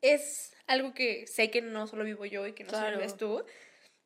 es 0.00 0.52
algo 0.68 0.94
que 0.94 1.26
sé 1.26 1.50
que 1.50 1.60
no 1.62 1.86
solo 1.86 2.04
vivo 2.04 2.24
yo 2.24 2.46
y 2.46 2.52
que 2.52 2.62
no 2.64 2.70
solo 2.70 2.82
Claro. 2.82 2.98
vives 2.98 3.16
tú. 3.16 3.44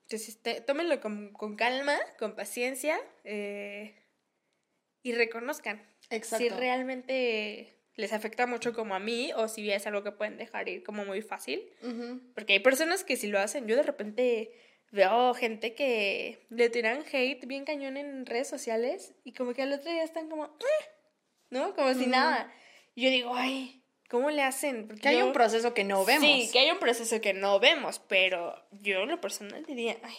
Entonces, 0.05 0.41
te- 0.43 0.61
tómenlo 0.61 1.01
con, 1.01 1.33
con 1.33 1.57
calma, 1.57 1.99
con 2.19 2.35
paciencia 2.35 2.99
eh, 3.25 3.95
y 5.03 5.13
reconozcan 5.13 5.83
Exacto. 6.11 6.37
si 6.45 6.49
realmente 6.49 7.79
les 7.97 8.13
afecta 8.13 8.47
mucho 8.47 8.73
como 8.73 8.95
a 8.95 8.99
mí 8.99 9.33
o 9.37 9.49
si 9.49 9.71
es 9.71 9.87
algo 9.87 10.03
que 10.03 10.13
pueden 10.13 10.37
dejar 10.39 10.69
ir 10.69 10.83
como 10.83 11.05
muy 11.05 11.23
fácil. 11.23 11.71
Ujú. 11.83 12.33
Porque 12.35 12.55
hay 12.55 12.61
personas 12.61 13.05
que 13.05 13.17
si 13.17 13.27
lo 13.27 13.39
hacen, 13.39 13.67
yo 13.67 13.77
de 13.77 13.83
repente 13.83 14.53
veo 14.91 15.35
gente 15.35 15.75
que 15.75 16.47
le 16.51 16.69
tiran 16.71 17.03
hate 17.11 17.47
bien 17.47 17.65
cañón 17.65 17.97
en 17.97 18.27
redes 18.27 18.49
sociales 18.49 19.15
y 19.25 19.33
como 19.33 19.55
que 19.55 19.63
al 19.63 19.73
otro 19.73 19.91
día 19.91 20.05
están 20.05 20.29
como, 20.29 20.45
"Eh", 20.47 20.85
¿no? 21.51 21.75
Como 21.75 21.93
si 21.95 22.03
Ujú. 22.03 22.11
nada. 22.11 22.53
Y 22.95 23.03
yo 23.05 23.11
digo, 23.11 23.35
ay, 23.35 23.82
¿cómo 24.13 24.31
le 24.31 24.43
hacen? 24.43 24.87
Porque 24.87 25.01
Que 25.01 25.09
hay 25.09 25.23
un 25.23 25.33
proceso 25.33 25.73
que 25.73 25.85
no 25.85 26.05
vemos. 26.05 26.27
Sí, 26.27 26.51
que 26.53 26.59
hay 26.59 26.71
un 26.71 26.79
proceso 26.79 27.21
que 27.23 27.33
no 27.33 27.59
vemos, 27.59 27.99
pero 28.07 28.55
yo 28.83 29.07
lo 29.07 29.19
personal 29.23 29.65
diría, 29.65 29.97
ay, 30.03 30.15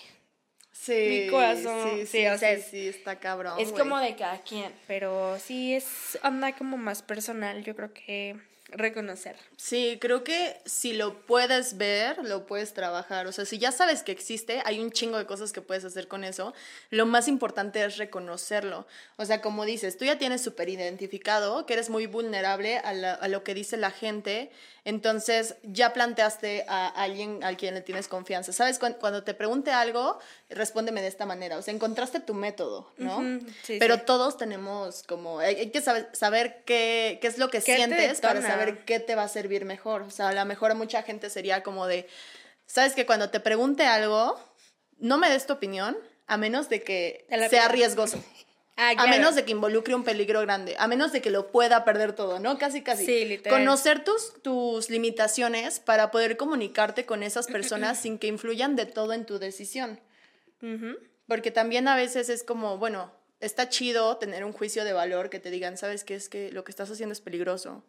Sí, 0.72 1.26
mi 1.26 1.28
corazón, 1.30 1.92
Sí, 1.92 2.00
sí, 2.00 2.08
sí, 2.08 2.28
o 2.28 2.38
sea, 2.40 2.58
sí, 2.58 2.64
sí, 2.72 2.88
está 2.88 3.20
cabrón. 3.20 3.60
es 3.60 3.72
como 3.72 4.00
de 4.00 4.16
cada 4.16 4.42
quien, 4.42 4.74
pero 4.88 5.38
sí 5.38 5.76
es 5.76 6.18
anda 6.24 6.56
como 6.56 6.78
más 6.78 7.04
personal, 7.04 7.64
yo 7.64 7.76
creo 7.76 7.94
que 7.94 8.36
reconocer. 8.76 9.36
Sí, 9.58 9.98
creo 10.02 10.24
que 10.24 10.60
si 10.66 10.94
lo 10.94 11.26
puedes 11.26 11.78
ver, 11.78 12.18
lo 12.24 12.46
puedes 12.46 12.74
trabajar. 12.74 13.28
O 13.28 13.32
sea, 13.32 13.46
si 13.46 13.58
ya 13.58 13.72
sabes 13.72 14.04
que 14.04 14.12
existe, 14.12 14.62
hay 14.66 14.80
un 14.80 14.92
chingo 14.92 15.18
de 15.18 15.26
cosas 15.26 15.52
que 15.54 15.62
puedes 15.62 15.86
hacer 15.86 16.08
con 16.08 16.24
eso. 16.24 16.54
Lo 16.90 17.06
más 17.06 17.28
importante 17.28 17.84
es 17.84 17.98
reconocerlo. 17.98 18.86
O 19.18 19.26
sea, 19.26 19.42
como 19.42 19.66
dices, 19.66 19.98
tú 19.98 20.06
ya 20.06 20.18
tienes 20.18 20.42
súper 20.42 20.70
identificado 20.70 21.66
que 21.66 21.74
eres 21.74 21.90
muy 21.90 22.06
vulnerable 22.08 22.78
a, 22.80 22.90
a 22.90 23.28
lo 23.28 23.44
que 23.44 23.54
dice 23.54 23.78
la 23.78 23.92
gente. 23.92 24.52
Entonces, 24.86 25.56
ya 25.64 25.94
planteaste 25.94 26.66
a 26.68 26.88
alguien 26.88 27.44
al 27.44 27.56
quien 27.58 27.74
le 27.74 27.82
tienes 27.82 28.08
confianza. 28.08 28.52
¿Sabes? 28.52 28.80
Cuan- 28.80 28.98
Cuando 29.00 29.24
te 29.24 29.34
pregunte 29.34 29.72
algo, 29.72 30.20
respóndeme 30.54 31.02
de 31.02 31.08
esta 31.08 31.26
manera. 31.26 31.58
O 31.58 31.62
sea, 31.62 31.74
encontraste 31.74 32.20
tu 32.20 32.34
método, 32.34 32.92
¿no? 32.98 33.40
Sí, 33.64 33.78
Pero 33.80 33.96
sí. 33.96 34.02
todos 34.06 34.38
tenemos 34.38 35.04
como, 35.04 35.40
hay, 35.40 35.70
que 35.72 35.82
saber, 35.82 36.10
saber 36.14 36.64
qué, 36.66 37.20
qué 37.22 37.28
es 37.28 37.38
lo 37.38 37.50
que 37.50 37.60
¿Qué 37.60 37.74
te 37.74 37.76
sientes 37.76 38.22
para 38.22 38.42
saber 38.42 38.86
qué 38.86 39.00
te 39.00 39.16
va 39.16 39.24
a 39.24 39.28
servir 39.28 39.66
mejor. 39.66 40.04
O 40.04 40.12
sea, 40.12 40.30
a 40.30 40.34
lo 40.34 40.46
mejor 40.46 40.74
mucha 40.76 41.04
gente 41.04 41.30
sería 41.30 41.64
como 41.64 41.88
de, 41.88 42.08
sabes 42.66 42.94
que 42.94 43.06
cuando 43.06 43.30
te 43.30 43.40
pregunte 43.40 43.86
algo, 43.86 44.40
no 44.98 45.18
me 45.18 45.30
des 45.30 45.46
tu 45.46 45.54
opinión, 45.54 45.98
a 46.28 46.38
menos 46.38 46.70
de 46.70 46.82
que 46.82 47.28
sea 47.50 47.68
riesgoso. 47.68 48.24
Ah, 48.76 48.94
A 48.98 49.06
menos 49.06 49.36
de 49.36 49.46
que 49.46 49.52
involucre 49.52 49.94
un 49.94 50.04
peligro 50.04 50.42
grande, 50.42 50.76
a 50.80 50.88
menos 50.88 51.12
de 51.12 51.22
que 51.22 51.30
lo 51.30 51.52
pueda 51.52 51.86
perder 51.86 52.14
todo, 52.14 52.40
¿no? 52.40 52.58
Casi, 52.58 52.82
casi. 52.82 53.06
Sí, 53.06 53.24
literal. 53.26 53.60
Conocer 53.60 54.04
tus, 54.04 54.42
tus 54.42 54.90
limitaciones 54.90 55.80
para 55.80 56.10
poder 56.10 56.38
comunicarte 56.38 57.06
con 57.06 57.22
esas 57.22 57.46
personas 57.46 58.00
sin 58.02 58.18
que 58.18 58.26
influyan 58.26 58.76
de 58.76 58.88
todo 58.88 59.14
en 59.14 59.28
tu 59.28 59.38
decisión. 59.38 60.00
Porque 61.28 61.52
también 61.52 61.88
a 61.88 61.96
veces 61.96 62.30
es 62.30 62.44
como, 62.44 62.78
bueno, 62.78 63.12
está 63.40 63.70
chido 63.70 64.18
tener 64.18 64.46
un 64.46 64.54
juicio 64.54 64.86
de 64.86 64.94
valor 64.94 65.30
que 65.30 65.40
te 65.40 65.52
digan, 65.52 65.78
¿sabes 65.78 66.04
qué? 66.04 66.16
Es 66.16 66.30
que 66.30 66.52
lo 66.52 66.64
que 66.64 66.72
estás 66.72 66.90
haciendo 66.90 67.14
es 67.14 67.22
peligroso. 67.22 67.84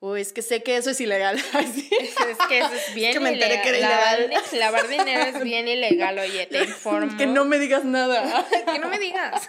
O 0.00 0.14
es 0.14 0.32
que 0.32 0.42
sé 0.42 0.62
que 0.62 0.76
eso 0.76 0.90
es 0.90 1.00
ilegal. 1.00 1.42
Sí. 1.74 1.90
Es 1.92 2.38
que 2.48 2.58
eso 2.60 2.72
es 2.88 2.94
bien 2.94 3.12
que 3.12 3.18
me 3.20 3.30
enteré 3.30 3.54
ilegal. 3.54 3.62
que 3.72 3.78
era 3.78 3.88
Lavar- 3.90 4.24
ilegal. 4.26 4.44
Lavar 4.60 4.88
dinero 4.88 5.22
es 5.24 5.42
bien 5.42 5.66
ilegal, 5.66 6.18
oye, 6.20 6.46
te 6.46 6.58
informo. 6.64 7.16
que 7.16 7.26
no 7.26 7.44
me 7.44 7.58
digas 7.58 7.84
nada. 7.84 8.46
Que 8.72 8.78
no 8.78 8.88
me 8.88 8.98
digas. 9.00 9.48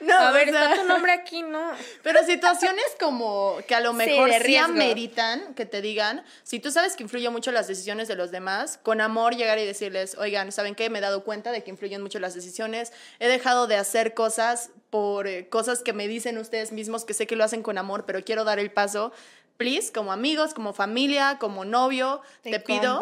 No, 0.00 0.16
A 0.16 0.30
o 0.30 0.32
ver, 0.32 0.50
sea, 0.50 0.70
está 0.70 0.82
tu 0.82 0.86
nombre 0.88 1.10
aquí, 1.12 1.42
¿no? 1.42 1.72
Pero 2.04 2.24
situaciones 2.24 2.84
como 3.00 3.56
que 3.66 3.74
a 3.74 3.80
lo 3.80 3.90
Sí, 3.90 3.96
mejor 3.96 4.32
sí, 4.32 4.38
riesgo. 4.38 4.66
ameritan 4.66 5.54
que 5.54 5.66
te 5.66 5.82
digan, 5.82 6.24
si 6.44 6.60
tú 6.60 6.70
sabes 6.70 6.94
que 6.94 7.02
influyen 7.02 7.32
mucho 7.32 7.50
las 7.50 7.66
decisiones 7.66 8.06
de 8.06 8.14
los 8.14 8.30
demás, 8.30 8.78
con 8.82 9.00
amor 9.00 9.34
llegar 9.34 9.58
y 9.58 9.64
decirles, 9.66 10.16
oigan, 10.18 10.52
¿saben 10.52 10.74
qué? 10.76 10.88
Me 10.88 10.98
he 10.98 11.02
dado 11.02 11.24
cuenta 11.24 11.50
de 11.52 11.64
que 11.64 11.70
influyen 11.70 12.00
mucho 12.02 12.20
las 12.20 12.34
decisiones, 12.34 12.92
he 13.18 13.26
dejado 13.28 13.66
de 13.66 13.74
hacer 13.76 14.14
cosas 14.14 14.70
por 14.90 15.26
eh, 15.26 15.48
cosas 15.48 15.82
que 15.82 15.92
me 15.92 16.08
dicen 16.08 16.38
ustedes 16.38 16.72
mismos 16.72 17.04
que 17.04 17.14
sé 17.14 17.26
que 17.26 17.36
lo 17.36 17.44
hacen 17.44 17.62
con 17.62 17.78
amor, 17.78 18.04
pero 18.06 18.24
quiero 18.24 18.44
dar 18.44 18.58
el 18.58 18.70
paso. 18.70 19.12
Please, 19.56 19.92
como 19.92 20.12
amigos, 20.12 20.54
como 20.54 20.72
familia, 20.72 21.36
como 21.40 21.64
novio, 21.64 22.22
te 22.42 22.60
pido, 22.60 23.00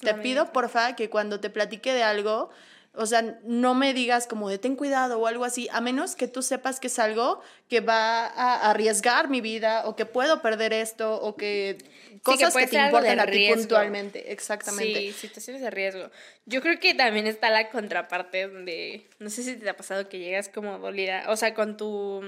te 0.00 0.14
pido 0.14 0.52
porfa 0.52 0.96
que 0.96 1.08
cuando 1.08 1.38
te 1.38 1.48
platique 1.48 1.92
de 1.92 2.02
algo, 2.02 2.50
o 2.94 3.06
sea, 3.06 3.38
no 3.44 3.74
me 3.74 3.94
digas 3.94 4.26
como 4.26 4.48
de 4.50 4.58
ten 4.58 4.76
cuidado 4.76 5.18
o 5.18 5.26
algo 5.26 5.44
así, 5.44 5.66
a 5.72 5.80
menos 5.80 6.14
que 6.14 6.28
tú 6.28 6.42
sepas 6.42 6.78
que 6.78 6.88
es 6.88 6.98
algo 6.98 7.40
que 7.68 7.80
va 7.80 8.26
a 8.26 8.70
arriesgar 8.70 9.28
mi 9.30 9.40
vida 9.40 9.86
o 9.86 9.96
que 9.96 10.04
puedo 10.04 10.42
perder 10.42 10.72
esto 10.74 11.14
o 11.22 11.34
que 11.36 11.78
cosas 12.22 12.54
que 12.54 12.66
te 12.66 12.76
importan 12.76 13.18
a 13.20 13.26
ti 13.26 13.48
puntualmente. 13.54 14.30
Exactamente. 14.32 15.00
Sí, 15.00 15.12
situaciones 15.12 15.62
de 15.62 15.70
riesgo. 15.70 16.10
Yo 16.44 16.60
creo 16.60 16.78
que 16.78 16.92
también 16.94 17.26
está 17.26 17.48
la 17.48 17.70
contraparte 17.70 18.46
donde, 18.48 19.06
no 19.18 19.30
sé 19.30 19.42
si 19.42 19.56
te 19.56 19.70
ha 19.70 19.76
pasado 19.76 20.08
que 20.10 20.18
llegas 20.18 20.48
como 20.50 20.78
dolida, 20.78 21.24
o 21.28 21.36
sea, 21.36 21.54
con 21.54 21.78
tu, 21.78 22.20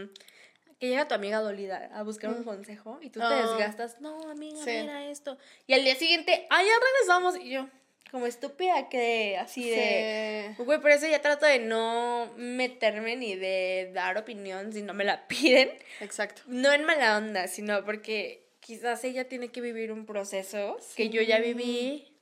que 0.80 0.88
llega 0.88 1.06
tu 1.06 1.14
amiga 1.14 1.40
dolida 1.40 1.90
a 1.94 2.02
buscar 2.02 2.30
un 2.30 2.42
consejo 2.42 2.98
y 3.02 3.10
tú 3.10 3.20
te 3.20 3.26
Ah. 3.26 3.34
desgastas, 3.50 4.00
no, 4.00 4.30
amiga, 4.30 4.56
Sí. 4.64 4.70
mira 4.70 5.04
esto. 5.10 5.36
Y 5.66 5.74
al 5.74 5.84
día 5.84 5.94
siguiente, 5.94 6.46
ah, 6.48 6.62
ya 6.62 6.72
regresamos. 6.92 7.36
Y 7.38 7.50
yo, 7.50 7.68
como 8.10 8.26
estúpida, 8.26 8.88
que 8.88 9.36
así 9.38 9.68
de... 9.70 10.54
Sí. 10.56 10.62
Güey, 10.62 10.80
por 10.80 10.90
eso 10.92 11.06
ya 11.08 11.20
trato 11.20 11.46
de 11.46 11.58
no 11.58 12.32
meterme 12.36 13.16
ni 13.16 13.34
de 13.34 13.90
dar 13.92 14.16
opinión 14.18 14.72
si 14.72 14.82
no 14.82 14.94
me 14.94 15.04
la 15.04 15.26
piden. 15.28 15.70
Exacto. 16.00 16.42
No 16.46 16.72
en 16.72 16.84
mala 16.84 17.16
onda, 17.18 17.48
sino 17.48 17.84
porque 17.84 18.46
quizás 18.60 19.02
ella 19.04 19.28
tiene 19.28 19.48
que 19.48 19.60
vivir 19.60 19.90
un 19.92 20.06
proceso 20.06 20.78
que 20.96 21.08
yo 21.10 21.22
ya 21.22 21.38
viví 21.38 22.16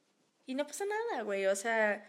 y 0.46 0.54
no 0.54 0.66
pasa 0.66 0.84
nada, 0.86 1.22
güey. 1.22 1.46
O 1.46 1.54
sea, 1.54 2.04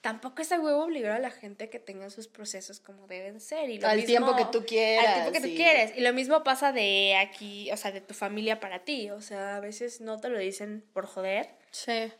tampoco 0.00 0.40
es 0.42 0.50
a 0.52 0.58
huevo 0.60 0.84
obligar 0.84 1.12
a 1.12 1.18
la 1.18 1.30
gente 1.30 1.64
a 1.64 1.70
que 1.70 1.78
tenga 1.78 2.08
sus 2.10 2.26
procesos 2.28 2.80
como 2.80 3.06
deben 3.06 3.38
ser. 3.40 3.68
Y 3.70 3.78
lo 3.78 3.86
Al 3.86 3.96
mismo- 3.98 4.06
tiempo 4.08 4.36
que 4.36 4.44
tú 4.50 4.64
quieras, 4.66 5.06
Al 5.06 5.14
tiempo 5.14 5.32
que 5.32 5.40
tú 5.48 5.54
quieres. 5.54 5.96
Y 5.96 6.00
lo 6.00 6.12
mismo 6.14 6.42
pasa 6.42 6.72
de 6.72 7.16
aquí, 7.16 7.70
o 7.70 7.76
sea, 7.76 7.92
de 7.92 8.00
tu 8.00 8.14
familia 8.14 8.60
para 8.60 8.84
ti. 8.84 9.10
O 9.10 9.20
sea, 9.20 9.56
a 9.56 9.60
veces 9.60 10.00
no 10.00 10.18
te 10.20 10.30
lo 10.30 10.38
dicen 10.38 10.84
por 10.92 11.06
joder. 11.06 11.48
Sí. 11.70 12.10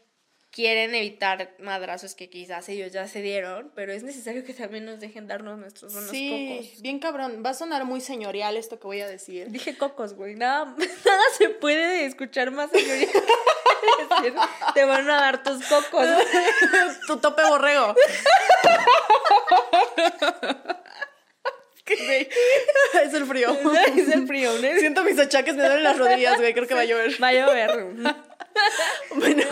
Quieren 0.57 0.95
evitar 0.95 1.55
madrazos 1.59 2.15
que 2.15 2.31
quizás 2.31 2.67
ellos 2.71 2.91
ya 2.91 3.07
se 3.09 3.21
dieron, 3.21 3.71
pero 3.75 3.93
es 3.93 4.03
necesario 4.03 4.43
que 4.43 4.55
también 4.55 4.87
nos 4.87 4.99
dejen 5.01 5.27
darnos 5.27 5.59
nuestros 5.59 5.93
buenos 5.93 6.11
Sí, 6.11 6.63
cocos. 6.65 6.81
bien 6.81 6.99
cabrón. 6.99 7.43
Va 7.45 7.51
a 7.51 7.55
sonar 7.55 7.85
muy 7.85 8.01
señorial 8.01 8.57
esto 8.57 8.81
que 8.81 8.87
voy 8.87 9.03
a 9.03 9.07
decir. 9.07 9.51
Dije 9.51 9.77
cocos, 9.77 10.15
güey. 10.15 10.35
Nada, 10.35 10.65
nada 11.05 11.23
se 11.37 11.51
puede 11.51 12.07
escuchar 12.07 12.53
más, 12.53 12.73
decir, 12.73 13.07
Te 14.75 14.85
van 14.87 15.11
a 15.11 15.17
dar 15.21 15.43
tus 15.43 15.63
cocos. 15.67 16.07
tu 17.07 17.19
tope 17.19 17.43
borrego. 17.45 17.95
Güey, 21.87 22.29
es 23.05 23.15
el 23.15 23.27
frío. 23.27 23.57
Es 23.97 24.09
el 24.09 24.27
frío, 24.27 24.53
¿no? 24.55 24.79
Siento 24.81 25.05
mis 25.05 25.19
achaques, 25.19 25.55
me 25.55 25.63
duelen 25.63 25.85
las 25.85 25.99
rodillas, 25.99 26.39
güey. 26.39 26.53
Creo 26.53 26.67
que 26.67 26.75
va 26.75 26.81
a 26.81 26.85
llover. 26.85 27.23
Va 27.23 27.29
a 27.29 27.33
llover. 27.33 27.95
Bueno, 29.15 29.45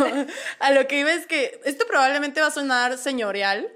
a 0.59 0.71
lo 0.73 0.87
que 0.87 1.01
iba 1.01 1.13
es 1.13 1.27
que 1.27 1.61
esto 1.65 1.87
probablemente 1.87 2.41
va 2.41 2.49
a 2.49 2.51
sonar 2.51 2.99
señorial, 2.99 3.71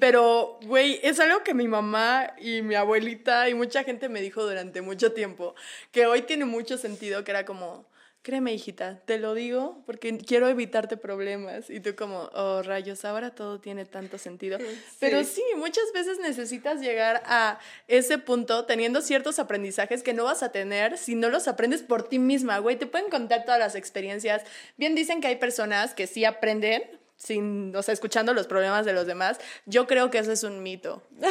pero, 0.00 0.58
güey, 0.62 0.98
es 1.02 1.20
algo 1.20 1.42
que 1.42 1.54
mi 1.54 1.68
mamá 1.68 2.32
y 2.38 2.62
mi 2.62 2.74
abuelita 2.74 3.48
y 3.48 3.54
mucha 3.54 3.84
gente 3.84 4.08
me 4.08 4.20
dijo 4.20 4.42
durante 4.42 4.80
mucho 4.80 5.12
tiempo, 5.12 5.54
que 5.92 6.06
hoy 6.06 6.22
tiene 6.22 6.44
mucho 6.46 6.78
sentido, 6.78 7.22
que 7.24 7.30
era 7.30 7.44
como, 7.44 7.86
créeme, 8.24 8.54
hijita, 8.54 9.00
te 9.04 9.18
lo 9.18 9.34
digo 9.34 9.82
porque 9.84 10.16
quiero 10.16 10.48
evitarte 10.48 10.96
problemas. 10.96 11.68
Y 11.68 11.80
tú 11.80 11.94
como, 11.94 12.30
oh, 12.32 12.62
rayos, 12.62 13.04
ahora 13.04 13.34
todo 13.34 13.60
tiene 13.60 13.84
tanto 13.84 14.16
sentido. 14.16 14.58
Pero 14.98 15.22
sí, 15.24 15.42
muchas 15.56 15.84
veces 15.92 16.18
necesitas 16.18 16.80
llegar 16.80 17.22
a 17.26 17.60
ese 17.86 18.16
punto 18.16 18.64
teniendo 18.64 19.02
ciertos 19.02 19.38
aprendizajes 19.38 20.02
que 20.02 20.14
no 20.14 20.24
vas 20.24 20.42
a 20.42 20.52
tener 20.52 20.96
si 20.96 21.14
no 21.14 21.28
los 21.28 21.46
aprendes 21.48 21.82
por 21.82 22.08
ti 22.08 22.18
misma, 22.18 22.58
güey. 22.58 22.76
Te 22.76 22.86
pueden 22.86 23.10
contar 23.10 23.44
todas 23.44 23.60
las 23.60 23.74
experiencias. 23.74 24.42
Bien 24.78 24.94
dicen 24.94 25.20
que 25.20 25.28
hay 25.28 25.36
personas 25.36 25.92
que 25.92 26.06
sí 26.06 26.24
aprenden 26.24 26.82
sin, 27.16 27.74
o 27.74 27.82
sea, 27.82 27.92
escuchando 27.94 28.34
los 28.34 28.46
problemas 28.46 28.84
de 28.84 28.92
los 28.92 29.06
demás, 29.06 29.38
yo 29.66 29.86
creo 29.86 30.10
que 30.10 30.18
eso 30.18 30.32
es 30.32 30.42
un 30.42 30.62
mito. 30.62 31.02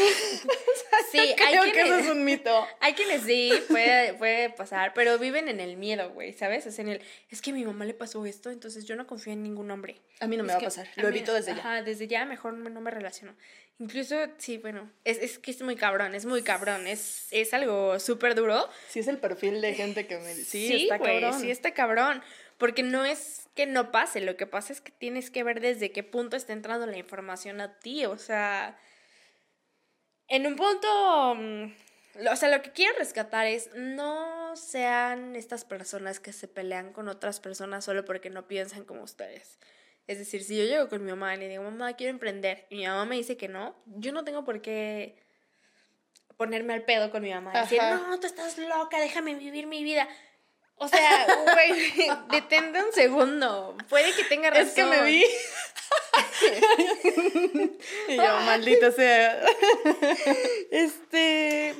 Sí, 1.11 1.19
hay 1.19 1.35
creo 1.35 1.63
que 1.65 1.71
quienes, 1.73 1.91
eso 1.91 1.99
es 1.99 2.09
un 2.09 2.23
mito. 2.23 2.67
hay 2.79 2.93
quienes 2.93 3.21
sí, 3.23 3.51
puede, 3.69 4.13
puede 4.15 4.49
pasar, 4.49 4.93
pero 4.95 5.19
viven 5.19 5.47
en 5.47 5.59
el 5.59 5.77
miedo, 5.77 6.09
güey, 6.11 6.33
¿sabes? 6.33 6.65
Es 6.65 6.79
en 6.79 6.87
el, 6.89 7.01
es 7.29 7.41
que 7.41 7.51
a 7.51 7.53
mi 7.53 7.63
mamá 7.65 7.85
le 7.85 7.93
pasó 7.93 8.25
esto, 8.25 8.49
entonces 8.49 8.85
yo 8.85 8.95
no 8.95 9.05
confío 9.05 9.33
en 9.33 9.43
ningún 9.43 9.69
hombre. 9.69 10.01
A 10.21 10.27
mí 10.27 10.37
no 10.37 10.43
me 10.43 10.49
va 10.53 10.55
a 10.55 10.59
que 10.59 10.65
pasar, 10.65 10.87
a 10.87 11.01
lo 11.01 11.09
mí- 11.09 11.17
evito 11.17 11.33
desde 11.33 11.53
ya. 11.53 11.59
Ajá, 11.59 11.81
desde 11.83 12.07
ya 12.07 12.25
mejor 12.25 12.53
no 12.53 12.81
me 12.81 12.89
relaciono. 12.89 13.35
Incluso, 13.79 14.15
sí, 14.37 14.57
bueno, 14.59 14.89
es, 15.03 15.17
es 15.17 15.39
que 15.39 15.51
es 15.51 15.61
muy 15.61 15.75
cabrón, 15.75 16.15
es 16.15 16.25
muy 16.25 16.41
cabrón, 16.43 16.87
es, 16.87 17.27
es 17.31 17.53
algo 17.53 17.99
súper 17.99 18.33
duro. 18.35 18.69
Sí 18.87 18.99
es 18.99 19.07
el 19.07 19.17
perfil 19.17 19.61
de 19.61 19.73
gente 19.73 20.07
que 20.07 20.17
me... 20.17 20.33
Sí, 20.35 20.83
está 20.83 20.97
güey, 20.99 21.21
cabrón. 21.21 21.41
Sí, 21.41 21.51
está 21.51 21.73
cabrón. 21.73 22.23
Porque 22.57 22.83
no 22.83 23.03
es 23.05 23.47
que 23.55 23.65
no 23.65 23.91
pase, 23.91 24.21
lo 24.21 24.37
que 24.37 24.47
pasa 24.47 24.73
es 24.73 24.81
que 24.81 24.91
tienes 24.91 25.29
que 25.31 25.43
ver 25.43 25.59
desde 25.59 25.91
qué 25.91 26.03
punto 26.03 26.35
está 26.37 26.53
entrando 26.53 26.85
la 26.85 26.97
información 26.97 27.61
a 27.61 27.79
ti. 27.79 28.05
O 28.05 28.17
sea, 28.17 28.77
en 30.27 30.47
un 30.47 30.55
punto, 30.55 31.35
mm, 31.35 31.73
lo- 32.23 32.31
o 32.31 32.35
sea, 32.35 32.49
lo 32.55 32.61
que 32.61 32.71
quiero 32.71 32.97
rescatar 32.97 33.47
es 33.47 33.69
no 33.75 34.55
sean 34.55 35.35
estas 35.35 35.65
personas 35.65 36.19
que 36.19 36.31
se 36.33 36.47
pelean 36.47 36.93
con 36.93 37.07
otras 37.09 37.39
personas 37.39 37.83
solo 37.85 38.05
porque 38.05 38.29
no 38.29 38.47
piensan 38.47 38.85
como 38.85 39.03
ustedes. 39.03 39.59
Es 40.07 40.17
decir, 40.19 40.43
si 40.43 40.57
yo 40.57 40.63
llego 40.65 40.89
con 40.89 41.03
mi 41.03 41.11
mamá 41.11 41.33
y 41.35 41.39
le 41.39 41.49
digo, 41.49 41.63
mamá, 41.63 41.93
quiero 41.93 42.11
emprender, 42.11 42.65
y 42.69 42.75
mi 42.77 42.85
mamá 42.87 43.05
me 43.05 43.15
dice 43.15 43.37
que 43.37 43.47
no, 43.47 43.75
yo 43.85 44.11
no 44.11 44.23
tengo 44.23 44.43
por 44.43 44.61
qué 44.61 45.15
ponerme 46.35 46.73
al 46.73 46.83
pedo 46.83 47.09
con 47.11 47.23
mi 47.23 47.31
mamá. 47.31 47.53
Decir, 47.53 47.79
Ajá. 47.79 47.95
no, 48.07 48.19
tú 48.19 48.27
estás 48.27 48.57
loca, 48.57 48.99
déjame 48.99 49.35
vivir 49.35 49.65
mi 49.67 49.83
vida. 49.83 50.07
O 50.75 50.87
sea, 50.87 51.27
güey, 51.53 52.09
detente 52.31 52.83
un 52.83 52.91
segundo. 52.93 53.77
Puede 53.89 54.13
que 54.13 54.23
tenga 54.25 54.49
razón. 54.49 54.67
Es 54.67 54.73
que 54.73 54.85
me 54.85 55.03
vi. 55.03 55.23
y 58.09 58.15
yo, 58.15 58.39
maldita 58.45 58.91
sea. 58.91 59.43
Este. 60.71 61.75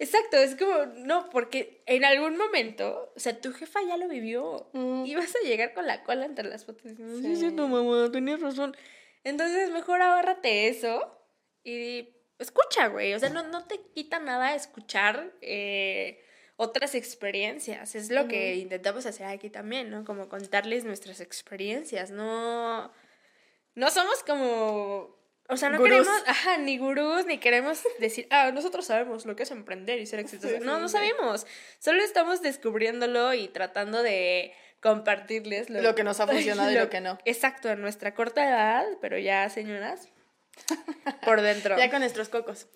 Exacto, 0.00 0.36
es 0.36 0.54
como, 0.54 0.86
no, 0.94 1.28
porque 1.30 1.82
en 1.86 2.04
algún 2.04 2.36
momento, 2.36 3.12
o 3.16 3.20
sea, 3.20 3.40
tu 3.40 3.52
jefa 3.52 3.80
ya 3.82 3.96
lo 3.96 4.06
vivió. 4.08 4.70
Mm. 4.72 5.04
Y 5.06 5.16
vas 5.16 5.34
a 5.34 5.44
llegar 5.46 5.74
con 5.74 5.88
la 5.88 6.04
cola 6.04 6.24
entre 6.24 6.48
las 6.48 6.64
patas. 6.64 6.84
diciendo, 6.96 7.16
Sí, 7.18 7.34
Sí. 7.34 7.48
sí, 7.48 7.52
no, 7.52 7.66
mamá, 7.66 8.10
tenías 8.12 8.40
razón. 8.40 8.76
Entonces, 9.24 9.70
mejor 9.70 10.00
ahórrate 10.00 10.68
eso 10.68 11.20
y 11.64 12.10
escucha, 12.38 12.86
güey. 12.86 13.12
O 13.14 13.18
sea, 13.18 13.30
no, 13.30 13.42
no 13.48 13.66
te 13.66 13.80
quita 13.92 14.20
nada 14.20 14.54
escuchar 14.54 15.32
eh, 15.40 16.24
otras 16.58 16.96
experiencias. 16.96 17.94
Es 17.94 18.10
lo 18.10 18.26
que 18.26 18.56
intentamos 18.56 19.06
hacer 19.06 19.26
aquí 19.26 19.48
también, 19.48 19.90
¿no? 19.90 20.04
Como 20.04 20.28
contarles 20.28 20.84
nuestras 20.84 21.20
experiencias. 21.20 22.10
No. 22.10 22.92
No 23.74 23.90
somos 23.90 24.22
como. 24.26 25.16
O 25.48 25.56
sea, 25.56 25.70
no 25.70 25.78
Gurús. 25.78 26.06
queremos, 26.06 26.22
ajá, 26.26 26.58
ni 26.58 26.76
gurús, 26.76 27.24
ni 27.24 27.38
queremos 27.38 27.82
decir, 28.00 28.26
ah, 28.30 28.50
nosotros 28.50 28.84
sabemos 28.84 29.24
lo 29.24 29.34
que 29.34 29.44
es 29.44 29.50
emprender 29.50 29.98
y 29.98 30.04
ser 30.04 30.18
exitoso. 30.18 30.58
Sí, 30.58 30.62
no, 30.62 30.78
no 30.78 30.88
sabemos. 30.90 31.46
Solo 31.78 32.02
estamos 32.02 32.42
descubriéndolo 32.42 33.32
y 33.32 33.48
tratando 33.48 34.02
de 34.02 34.52
compartirles 34.80 35.70
Lo 35.70 35.94
que 35.94 36.04
nos 36.04 36.20
ha 36.20 36.26
funcionado 36.26 36.70
y 36.70 36.74
lo 36.74 36.90
que 36.90 37.00
no. 37.00 37.18
Exacto, 37.24 37.70
en 37.70 37.80
nuestra 37.80 38.14
corta 38.14 38.46
edad, 38.46 38.84
pero 39.00 39.16
ya, 39.16 39.48
señoras, 39.48 40.08
por 41.24 41.40
dentro. 41.40 41.76
Ya 41.78 41.88
con 41.88 42.00
nuestros 42.00 42.28
cocos. 42.28 42.66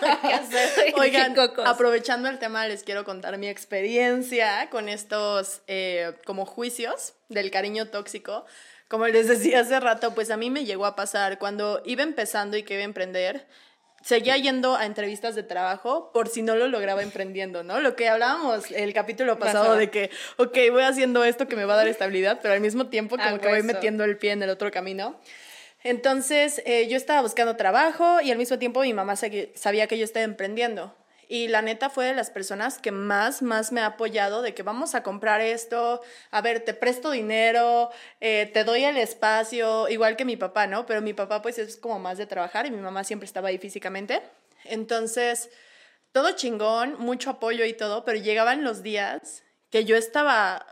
¿Qué 0.22 0.32
hacer? 0.32 0.94
Oigan, 0.96 1.34
aprovechando 1.64 2.28
el 2.28 2.38
tema, 2.38 2.66
les 2.66 2.82
quiero 2.82 3.04
contar 3.04 3.38
mi 3.38 3.48
experiencia 3.48 4.68
con 4.70 4.88
estos 4.88 5.62
eh, 5.66 6.12
como 6.24 6.46
juicios 6.46 7.14
del 7.28 7.50
cariño 7.50 7.88
tóxico. 7.88 8.44
Como 8.88 9.06
les 9.06 9.28
decía 9.28 9.60
hace 9.60 9.78
rato, 9.80 10.14
pues 10.14 10.30
a 10.30 10.36
mí 10.36 10.50
me 10.50 10.64
llegó 10.64 10.86
a 10.86 10.96
pasar 10.96 11.38
cuando 11.38 11.82
iba 11.84 12.02
empezando 12.02 12.56
y 12.56 12.62
que 12.62 12.74
iba 12.74 12.82
a 12.82 12.86
emprender. 12.86 13.46
Seguía 14.00 14.36
yendo 14.36 14.76
a 14.76 14.86
entrevistas 14.86 15.34
de 15.34 15.42
trabajo 15.42 16.12
por 16.12 16.28
si 16.28 16.42
no 16.42 16.54
lo 16.54 16.68
lograba 16.68 17.02
emprendiendo, 17.02 17.64
¿no? 17.64 17.80
Lo 17.80 17.96
que 17.96 18.08
hablábamos 18.08 18.70
el 18.70 18.94
capítulo 18.94 19.38
pasado 19.38 19.74
de 19.74 19.90
que, 19.90 20.10
ok, 20.36 20.56
voy 20.70 20.84
haciendo 20.84 21.24
esto 21.24 21.48
que 21.48 21.56
me 21.56 21.64
va 21.64 21.74
a 21.74 21.78
dar 21.78 21.88
estabilidad, 21.88 22.38
pero 22.40 22.54
al 22.54 22.60
mismo 22.60 22.86
tiempo 22.86 23.16
como 23.18 23.38
que 23.40 23.48
voy 23.48 23.62
metiendo 23.64 24.04
el 24.04 24.16
pie 24.16 24.30
en 24.32 24.42
el 24.42 24.50
otro 24.50 24.70
camino. 24.70 25.20
Entonces, 25.82 26.60
eh, 26.66 26.88
yo 26.88 26.96
estaba 26.96 27.22
buscando 27.22 27.56
trabajo 27.56 28.20
y 28.20 28.30
al 28.30 28.38
mismo 28.38 28.58
tiempo 28.58 28.80
mi 28.80 28.92
mamá 28.94 29.14
sabía 29.16 29.86
que 29.86 29.98
yo 29.98 30.04
estaba 30.04 30.24
emprendiendo. 30.24 30.94
Y 31.28 31.48
la 31.48 31.60
neta 31.60 31.90
fue 31.90 32.06
de 32.06 32.14
las 32.14 32.30
personas 32.30 32.78
que 32.78 32.90
más, 32.90 33.42
más 33.42 33.70
me 33.70 33.82
ha 33.82 33.86
apoyado 33.86 34.40
de 34.40 34.54
que 34.54 34.62
vamos 34.62 34.94
a 34.94 35.02
comprar 35.02 35.42
esto, 35.42 36.00
a 36.30 36.40
ver, 36.40 36.60
te 36.60 36.72
presto 36.72 37.10
dinero, 37.10 37.90
eh, 38.20 38.50
te 38.54 38.64
doy 38.64 38.84
el 38.84 38.96
espacio, 38.96 39.88
igual 39.90 40.16
que 40.16 40.24
mi 40.24 40.38
papá, 40.38 40.66
¿no? 40.66 40.86
Pero 40.86 41.02
mi 41.02 41.12
papá 41.12 41.42
pues 41.42 41.58
es 41.58 41.76
como 41.76 41.98
más 41.98 42.16
de 42.16 42.26
trabajar 42.26 42.64
y 42.64 42.70
mi 42.70 42.78
mamá 42.78 43.04
siempre 43.04 43.26
estaba 43.26 43.48
ahí 43.48 43.58
físicamente. 43.58 44.22
Entonces, 44.64 45.50
todo 46.12 46.32
chingón, 46.32 46.96
mucho 46.98 47.30
apoyo 47.30 47.66
y 47.66 47.74
todo, 47.74 48.06
pero 48.06 48.18
llegaban 48.18 48.64
los 48.64 48.82
días 48.82 49.44
que 49.70 49.84
yo 49.84 49.96
estaba 49.96 50.66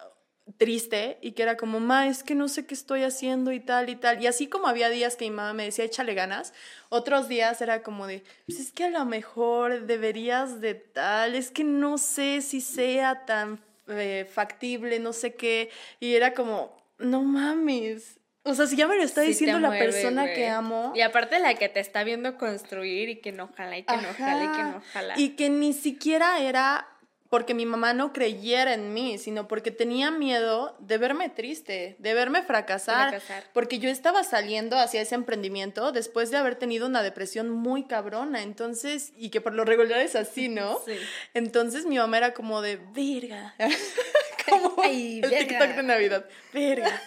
triste 0.56 1.18
y 1.20 1.32
que 1.32 1.42
era 1.42 1.56
como, 1.56 1.80
ma, 1.80 2.06
es 2.06 2.22
que 2.22 2.34
no 2.34 2.48
sé 2.48 2.66
qué 2.66 2.74
estoy 2.74 3.02
haciendo 3.02 3.52
y 3.52 3.60
tal 3.60 3.88
y 3.88 3.96
tal. 3.96 4.22
Y 4.22 4.26
así 4.26 4.46
como 4.46 4.66
había 4.66 4.88
días 4.88 5.16
que 5.16 5.24
mi 5.26 5.30
mamá 5.30 5.52
me 5.52 5.64
decía, 5.64 5.84
échale 5.84 6.14
ganas, 6.14 6.52
otros 6.88 7.28
días 7.28 7.60
era 7.60 7.82
como 7.82 8.06
de, 8.06 8.22
pues 8.46 8.60
es 8.60 8.72
que 8.72 8.84
a 8.84 8.90
lo 8.90 9.04
mejor 9.04 9.86
deberías 9.86 10.60
de 10.60 10.74
tal, 10.74 11.34
es 11.34 11.50
que 11.50 11.64
no 11.64 11.98
sé 11.98 12.42
si 12.42 12.60
sea 12.60 13.24
tan 13.26 13.60
eh, 13.88 14.28
factible, 14.32 14.98
no 14.98 15.12
sé 15.12 15.34
qué. 15.34 15.70
Y 16.00 16.14
era 16.14 16.34
como, 16.34 16.76
no 16.98 17.22
mames. 17.22 18.18
O 18.42 18.54
sea, 18.54 18.66
si 18.66 18.76
ya 18.76 18.86
me 18.86 18.96
lo 18.96 19.02
está 19.02 19.22
Sí 19.22 19.28
diciendo 19.28 19.58
la 19.58 19.70
persona 19.70 20.32
que 20.32 20.48
amo. 20.48 20.92
Y 20.94 21.00
aparte 21.00 21.40
la 21.40 21.54
que 21.54 21.68
te 21.68 21.80
está 21.80 22.04
viendo 22.04 22.38
construir 22.38 23.08
y 23.08 23.16
que 23.16 23.32
no 23.32 23.48
jala 23.56 23.78
y 23.78 23.82
que 23.82 23.96
no 23.96 24.14
jala 24.16 24.44
y 24.44 24.56
que 24.56 24.62
no 24.62 24.76
Ajá. 24.76 24.82
jala. 24.92 25.14
Y 25.16 25.30
que 25.30 25.50
ni 25.50 25.72
siquiera 25.72 26.38
era 26.38 26.86
porque 27.28 27.54
mi 27.54 27.66
mamá 27.66 27.92
no 27.92 28.12
creyera 28.12 28.74
en 28.74 28.94
mí, 28.94 29.18
sino 29.18 29.48
porque 29.48 29.70
tenía 29.70 30.10
miedo 30.10 30.76
de 30.80 30.98
verme 30.98 31.28
triste, 31.28 31.96
de 31.98 32.14
verme 32.14 32.42
fracasar, 32.42 33.08
Fracasar. 33.10 33.44
porque 33.52 33.78
yo 33.78 33.90
estaba 33.90 34.22
saliendo 34.24 34.78
hacia 34.78 35.00
ese 35.00 35.14
emprendimiento 35.16 35.92
después 35.92 36.30
de 36.30 36.36
haber 36.36 36.54
tenido 36.56 36.86
una 36.86 37.02
depresión 37.02 37.50
muy 37.50 37.84
cabrona, 37.84 38.42
entonces, 38.42 39.12
y 39.16 39.30
que 39.30 39.40
por 39.40 39.54
lo 39.54 39.64
regular 39.64 40.00
es 40.00 40.14
así, 40.16 40.48
¿no? 40.48 40.78
Sí. 40.86 40.92
Entonces 41.34 41.84
mi 41.86 41.96
mamá 41.98 42.18
era 42.18 42.32
como 42.34 42.62
de, 42.62 42.76
verga, 42.94 43.54
como 44.48 44.74
Ay, 44.82 45.20
el 45.22 45.30
verga. 45.30 45.38
TikTok 45.38 45.68
de 45.76 45.82
Navidad, 45.82 46.26
verga. 46.52 47.02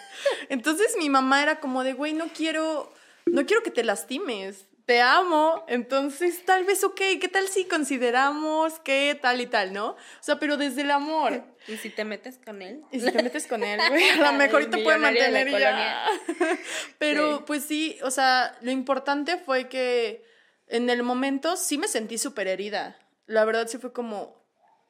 Entonces 0.48 0.96
mi 0.98 1.08
mamá 1.08 1.42
era 1.42 1.60
como 1.60 1.82
de, 1.84 1.94
güey, 1.94 2.12
no 2.12 2.28
quiero, 2.28 2.92
no 3.26 3.46
quiero 3.46 3.62
que 3.62 3.70
te 3.70 3.84
lastimes, 3.84 4.66
te 4.90 5.00
amo, 5.00 5.64
entonces 5.68 6.44
tal 6.44 6.64
vez, 6.64 6.82
ok, 6.82 7.00
¿qué 7.20 7.28
tal 7.32 7.46
si 7.46 7.64
consideramos 7.64 8.80
que 8.80 9.16
tal 9.22 9.40
y 9.40 9.46
tal, 9.46 9.72
no? 9.72 9.90
O 9.90 9.96
sea, 10.18 10.40
pero 10.40 10.56
desde 10.56 10.80
el 10.82 10.90
amor. 10.90 11.44
Y 11.68 11.76
si 11.76 11.90
te 11.90 12.04
metes 12.04 12.40
con 12.44 12.60
él. 12.60 12.82
Y 12.90 12.98
si 12.98 13.12
te 13.12 13.22
metes 13.22 13.46
con 13.46 13.62
él, 13.62 13.78
güey, 13.88 14.08
a 14.10 14.16
lo 14.16 14.32
mejor 14.32 14.68
te 14.68 14.78
puede 14.78 14.98
mantener 14.98 15.46
y 15.46 15.52
ya. 15.52 16.06
Pero 16.98 17.36
Sí. 17.36 17.44
pues 17.46 17.64
sí, 17.64 17.98
o 18.02 18.10
sea, 18.10 18.56
lo 18.62 18.72
importante 18.72 19.36
fue 19.36 19.68
que 19.68 20.24
en 20.66 20.90
el 20.90 21.04
momento 21.04 21.56
sí 21.56 21.78
me 21.78 21.86
sentí 21.86 22.18
súper 22.18 22.48
herida. 22.48 22.96
La 23.26 23.44
verdad 23.44 23.68
sí 23.68 23.78
fue 23.78 23.92
como, 23.92 24.44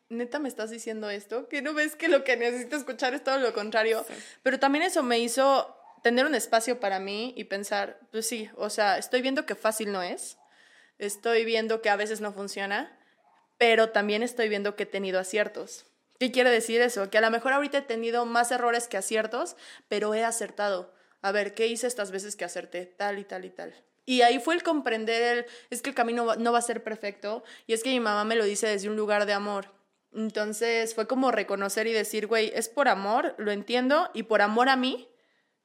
neta 0.08 0.38
me 0.38 0.48
estás 0.48 0.70
diciendo 0.70 1.10
esto, 1.10 1.46
que 1.48 1.60
no 1.60 1.74
ves 1.74 1.94
que 1.94 2.08
lo 2.08 2.24
que 2.24 2.38
necesito 2.38 2.76
escuchar 2.76 3.12
es 3.12 3.22
todo 3.22 3.38
lo 3.38 3.52
contrario. 3.52 4.06
Pero 4.42 4.58
también 4.58 4.82
eso 4.82 5.02
me 5.02 5.18
hizo 5.18 5.76
tener 6.02 6.26
un 6.26 6.34
espacio 6.34 6.80
para 6.80 6.98
mí 6.98 7.34
y 7.36 7.44
pensar, 7.44 8.00
pues 8.10 8.26
sí, 8.26 8.50
o 8.56 8.70
sea, 8.70 8.98
estoy 8.98 9.22
viendo 9.22 9.46
que 9.46 9.54
fácil 9.54 9.92
no 9.92 10.02
es, 10.02 10.38
estoy 10.98 11.44
viendo 11.44 11.82
que 11.82 11.90
a 11.90 11.96
veces 11.96 12.20
no 12.20 12.32
funciona, 12.32 12.96
pero 13.58 13.90
también 13.90 14.22
estoy 14.22 14.48
viendo 14.48 14.76
que 14.76 14.84
he 14.84 14.86
tenido 14.86 15.20
aciertos. 15.20 15.86
¿Qué 16.18 16.30
quiere 16.30 16.50
decir 16.50 16.80
eso? 16.82 17.10
Que 17.10 17.18
a 17.18 17.22
lo 17.22 17.30
mejor 17.30 17.52
ahorita 17.52 17.78
he 17.78 17.82
tenido 17.82 18.26
más 18.26 18.52
errores 18.52 18.88
que 18.88 18.96
aciertos, 18.96 19.56
pero 19.88 20.14
he 20.14 20.24
acertado. 20.24 20.92
A 21.22 21.32
ver, 21.32 21.54
¿qué 21.54 21.66
hice 21.66 21.86
estas 21.86 22.10
veces 22.10 22.36
que 22.36 22.44
acerté? 22.44 22.86
Tal 22.86 23.18
y 23.18 23.24
tal 23.24 23.44
y 23.44 23.50
tal. 23.50 23.74
Y 24.06 24.22
ahí 24.22 24.38
fue 24.38 24.54
el 24.54 24.62
comprender 24.62 25.38
el, 25.38 25.46
es 25.70 25.82
que 25.82 25.90
el 25.90 25.94
camino 25.94 26.34
no 26.36 26.52
va 26.52 26.58
a 26.58 26.62
ser 26.62 26.82
perfecto 26.82 27.44
y 27.66 27.74
es 27.74 27.82
que 27.82 27.90
mi 27.90 28.00
mamá 28.00 28.24
me 28.24 28.36
lo 28.36 28.44
dice 28.44 28.66
desde 28.66 28.88
un 28.88 28.96
lugar 28.96 29.24
de 29.26 29.32
amor. 29.32 29.72
Entonces 30.12 30.94
fue 30.94 31.06
como 31.06 31.30
reconocer 31.30 31.86
y 31.86 31.92
decir, 31.92 32.26
güey, 32.26 32.50
es 32.54 32.68
por 32.68 32.88
amor, 32.88 33.34
lo 33.38 33.52
entiendo 33.52 34.10
y 34.12 34.24
por 34.24 34.42
amor 34.42 34.68
a 34.68 34.76
mí 34.76 35.09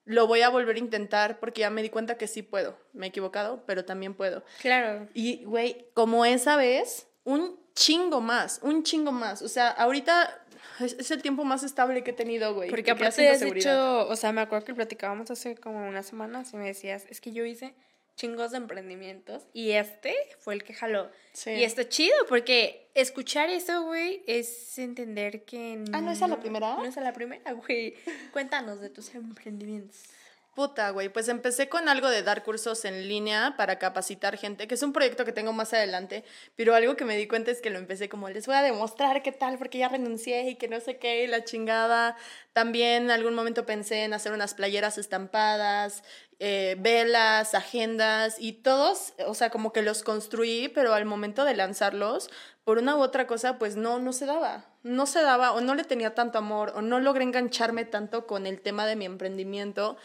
lo 0.05 0.27
voy 0.27 0.41
a 0.41 0.49
volver 0.49 0.75
a 0.75 0.79
intentar 0.79 1.39
porque 1.39 1.61
ya 1.61 1.69
me 1.69 1.81
di 1.81 1.89
cuenta 1.89 2.17
que 2.17 2.27
sí 2.27 2.43
puedo. 2.43 2.77
Me 2.93 3.07
he 3.07 3.09
equivocado, 3.09 3.63
pero 3.65 3.85
también 3.85 4.13
puedo. 4.13 4.43
Claro. 4.61 5.07
Y, 5.13 5.43
güey, 5.45 5.87
como 5.93 6.25
esa 6.25 6.55
vez, 6.55 7.07
un 7.23 7.59
chingo 7.73 8.21
más, 8.21 8.59
un 8.61 8.83
chingo 8.83 9.11
más. 9.11 9.41
O 9.41 9.47
sea, 9.47 9.69
ahorita 9.69 10.45
es, 10.79 10.93
es 10.93 11.11
el 11.11 11.21
tiempo 11.21 11.43
más 11.43 11.63
estable 11.63 12.03
que 12.03 12.11
he 12.11 12.13
tenido, 12.13 12.53
güey. 12.53 12.69
Porque 12.69 12.91
aparte 12.91 13.27
has 13.27 13.41
dicho, 13.41 14.07
o 14.07 14.15
sea, 14.15 14.31
me 14.31 14.41
acuerdo 14.41 14.65
que 14.65 14.75
platicábamos 14.75 15.31
hace 15.31 15.55
como 15.55 15.87
unas 15.87 16.05
semanas 16.05 16.53
y 16.53 16.57
me 16.57 16.67
decías, 16.67 17.05
es 17.09 17.19
que 17.19 17.31
yo 17.31 17.43
hice 17.45 17.73
chingos 18.15 18.51
de 18.51 18.57
emprendimientos 18.57 19.43
y 19.53 19.71
este 19.71 20.15
fue 20.39 20.53
el 20.53 20.63
que 20.63 20.73
jaló. 20.73 21.09
Sí. 21.33 21.51
Y 21.51 21.63
está 21.63 21.87
chido 21.89 22.15
porque 22.29 22.84
escuchar 22.95 23.49
eso, 23.49 23.83
güey, 23.83 24.23
es 24.25 24.79
entender 24.79 25.45
que... 25.45 25.83
Ah, 25.93 26.01
¿no 26.01 26.11
es 26.11 26.21
a 26.21 26.27
la 26.27 26.39
primera? 26.39 26.75
No 26.75 26.85
es 26.85 26.97
a 26.97 27.01
la 27.01 27.13
primera, 27.13 27.53
güey. 27.53 27.93
Cuéntanos 28.31 28.79
de 28.79 28.89
tus 28.89 29.13
emprendimientos. 29.13 29.99
Puta, 30.55 30.89
güey, 30.91 31.09
pues 31.09 31.27
empecé 31.27 31.67
con 31.67 31.89
algo 31.89 32.07
de 32.07 32.23
dar 32.23 32.41
cursos 32.41 32.85
en 32.85 33.09
línea 33.09 33.55
para 33.57 33.77
capacitar 33.77 34.37
gente, 34.37 34.69
que 34.69 34.75
es 34.75 34.83
un 34.83 34.93
proyecto 34.93 35.25
que 35.25 35.33
tengo 35.33 35.51
más 35.51 35.73
adelante, 35.73 36.23
pero 36.55 36.73
algo 36.73 36.95
que 36.95 37.03
me 37.03 37.17
di 37.17 37.27
cuenta 37.27 37.51
es 37.51 37.59
que 37.59 37.69
lo 37.69 37.77
empecé 37.77 38.07
como, 38.07 38.29
les 38.29 38.47
voy 38.47 38.55
a 38.55 38.61
demostrar 38.61 39.21
qué 39.21 39.33
tal, 39.33 39.57
porque 39.57 39.79
ya 39.79 39.89
renuncié 39.89 40.49
y 40.49 40.55
que 40.55 40.69
no 40.69 40.79
sé 40.79 40.97
qué, 40.97 41.25
y 41.25 41.27
la 41.27 41.43
chingada. 41.43 42.15
También 42.53 43.03
en 43.03 43.11
algún 43.11 43.35
momento 43.35 43.65
pensé 43.65 44.05
en 44.05 44.13
hacer 44.13 44.31
unas 44.31 44.53
playeras 44.53 44.97
estampadas, 44.97 46.05
eh, 46.39 46.75
velas, 46.79 47.55
agendas 47.55 48.35
y 48.39 48.53
todos, 48.53 49.13
o 49.25 49.33
sea, 49.33 49.49
como 49.49 49.71
que 49.71 49.81
los 49.81 50.03
construí, 50.03 50.69
pero 50.69 50.93
al 50.93 51.05
momento 51.05 51.45
de 51.45 51.55
lanzarlos, 51.55 52.29
por 52.65 52.79
una 52.79 52.95
u 52.97 53.01
otra 53.01 53.27
cosa, 53.27 53.57
pues 53.57 53.75
no, 53.75 53.99
no 53.99 54.11
se 54.11 54.25
daba. 54.25 54.65
No 54.83 55.05
se 55.05 55.21
daba 55.21 55.51
o 55.53 55.61
no 55.61 55.75
le 55.75 55.83
tenía 55.83 56.13
tanto 56.13 56.37
amor 56.37 56.73
o 56.75 56.81
no 56.81 56.99
logré 56.99 57.23
engancharme 57.23 57.85
tanto 57.85 58.27
con 58.27 58.47
el 58.47 58.59
tema 58.59 58.85
de 58.85 58.95
mi 58.95 59.05
emprendimiento. 59.05 59.97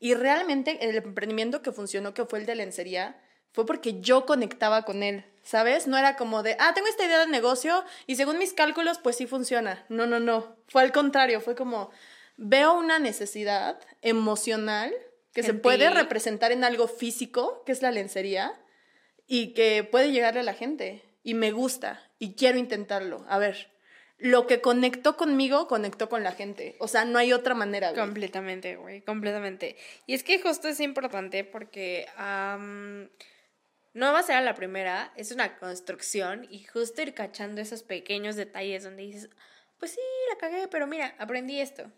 Y 0.00 0.14
realmente 0.14 0.88
el 0.88 0.96
emprendimiento 0.96 1.60
que 1.60 1.72
funcionó, 1.72 2.14
que 2.14 2.24
fue 2.24 2.38
el 2.38 2.46
de 2.46 2.54
lencería, 2.54 3.20
fue 3.52 3.66
porque 3.66 4.00
yo 4.00 4.26
conectaba 4.26 4.82
con 4.82 5.02
él, 5.02 5.24
¿sabes? 5.42 5.86
No 5.86 5.96
era 5.96 6.16
como 6.16 6.42
de, 6.42 6.56
ah, 6.58 6.72
tengo 6.74 6.88
esta 6.88 7.04
idea 7.04 7.20
de 7.20 7.26
negocio 7.28 7.84
y 8.06 8.16
según 8.16 8.38
mis 8.38 8.52
cálculos, 8.52 8.98
pues 8.98 9.16
sí 9.16 9.26
funciona. 9.26 9.84
No, 9.88 10.06
no, 10.06 10.18
no. 10.18 10.56
Fue 10.68 10.82
al 10.82 10.92
contrario, 10.92 11.40
fue 11.40 11.54
como, 11.54 11.90
veo 12.36 12.74
una 12.74 12.98
necesidad 12.98 13.78
emocional 14.02 14.92
que 15.34 15.42
se 15.42 15.52
puede 15.52 15.90
representar 15.90 16.52
en 16.52 16.64
algo 16.64 16.88
físico, 16.88 17.62
que 17.66 17.72
es 17.72 17.82
la 17.82 17.90
lencería, 17.90 18.58
y 19.26 19.52
que 19.54 19.84
puede 19.84 20.12
llegarle 20.12 20.40
a 20.40 20.44
la 20.44 20.54
gente. 20.54 21.02
Y 21.22 21.34
me 21.34 21.50
gusta, 21.50 22.02
y 22.18 22.34
quiero 22.34 22.58
intentarlo. 22.58 23.24
A 23.28 23.38
ver, 23.38 23.70
lo 24.18 24.46
que 24.46 24.60
conectó 24.60 25.16
conmigo, 25.16 25.66
conectó 25.66 26.08
con 26.08 26.22
la 26.22 26.32
gente. 26.32 26.76
O 26.78 26.88
sea, 26.88 27.04
no 27.04 27.18
hay 27.18 27.32
otra 27.32 27.54
manera, 27.54 27.90
güey. 27.90 28.00
Completamente, 28.00 28.76
güey, 28.76 29.02
completamente. 29.02 29.76
Y 30.06 30.14
es 30.14 30.22
que 30.22 30.40
justo 30.40 30.68
es 30.68 30.80
importante 30.80 31.44
porque 31.44 32.06
no 32.16 34.12
va 34.12 34.18
a 34.18 34.22
ser 34.22 34.36
a 34.36 34.40
la 34.40 34.54
primera, 34.54 35.12
es 35.16 35.32
una 35.32 35.56
construcción 35.56 36.46
y 36.50 36.64
justo 36.64 37.02
ir 37.02 37.14
cachando 37.14 37.60
esos 37.60 37.82
pequeños 37.82 38.36
detalles 38.36 38.84
donde 38.84 39.02
dices, 39.02 39.30
pues 39.78 39.92
sí, 39.92 40.00
la 40.30 40.38
cagué, 40.38 40.68
pero 40.68 40.86
mira, 40.86 41.14
aprendí 41.18 41.60
esto. 41.60 41.90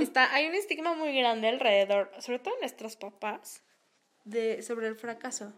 Está, 0.00 0.32
hay 0.34 0.46
un 0.46 0.54
estigma 0.54 0.94
muy 0.94 1.16
grande 1.16 1.48
alrededor, 1.48 2.10
sobre 2.20 2.38
todo 2.38 2.54
en 2.54 2.60
nuestros 2.60 2.96
papás, 2.96 3.62
de, 4.24 4.62
sobre 4.62 4.86
el 4.88 4.96
fracaso 4.96 5.54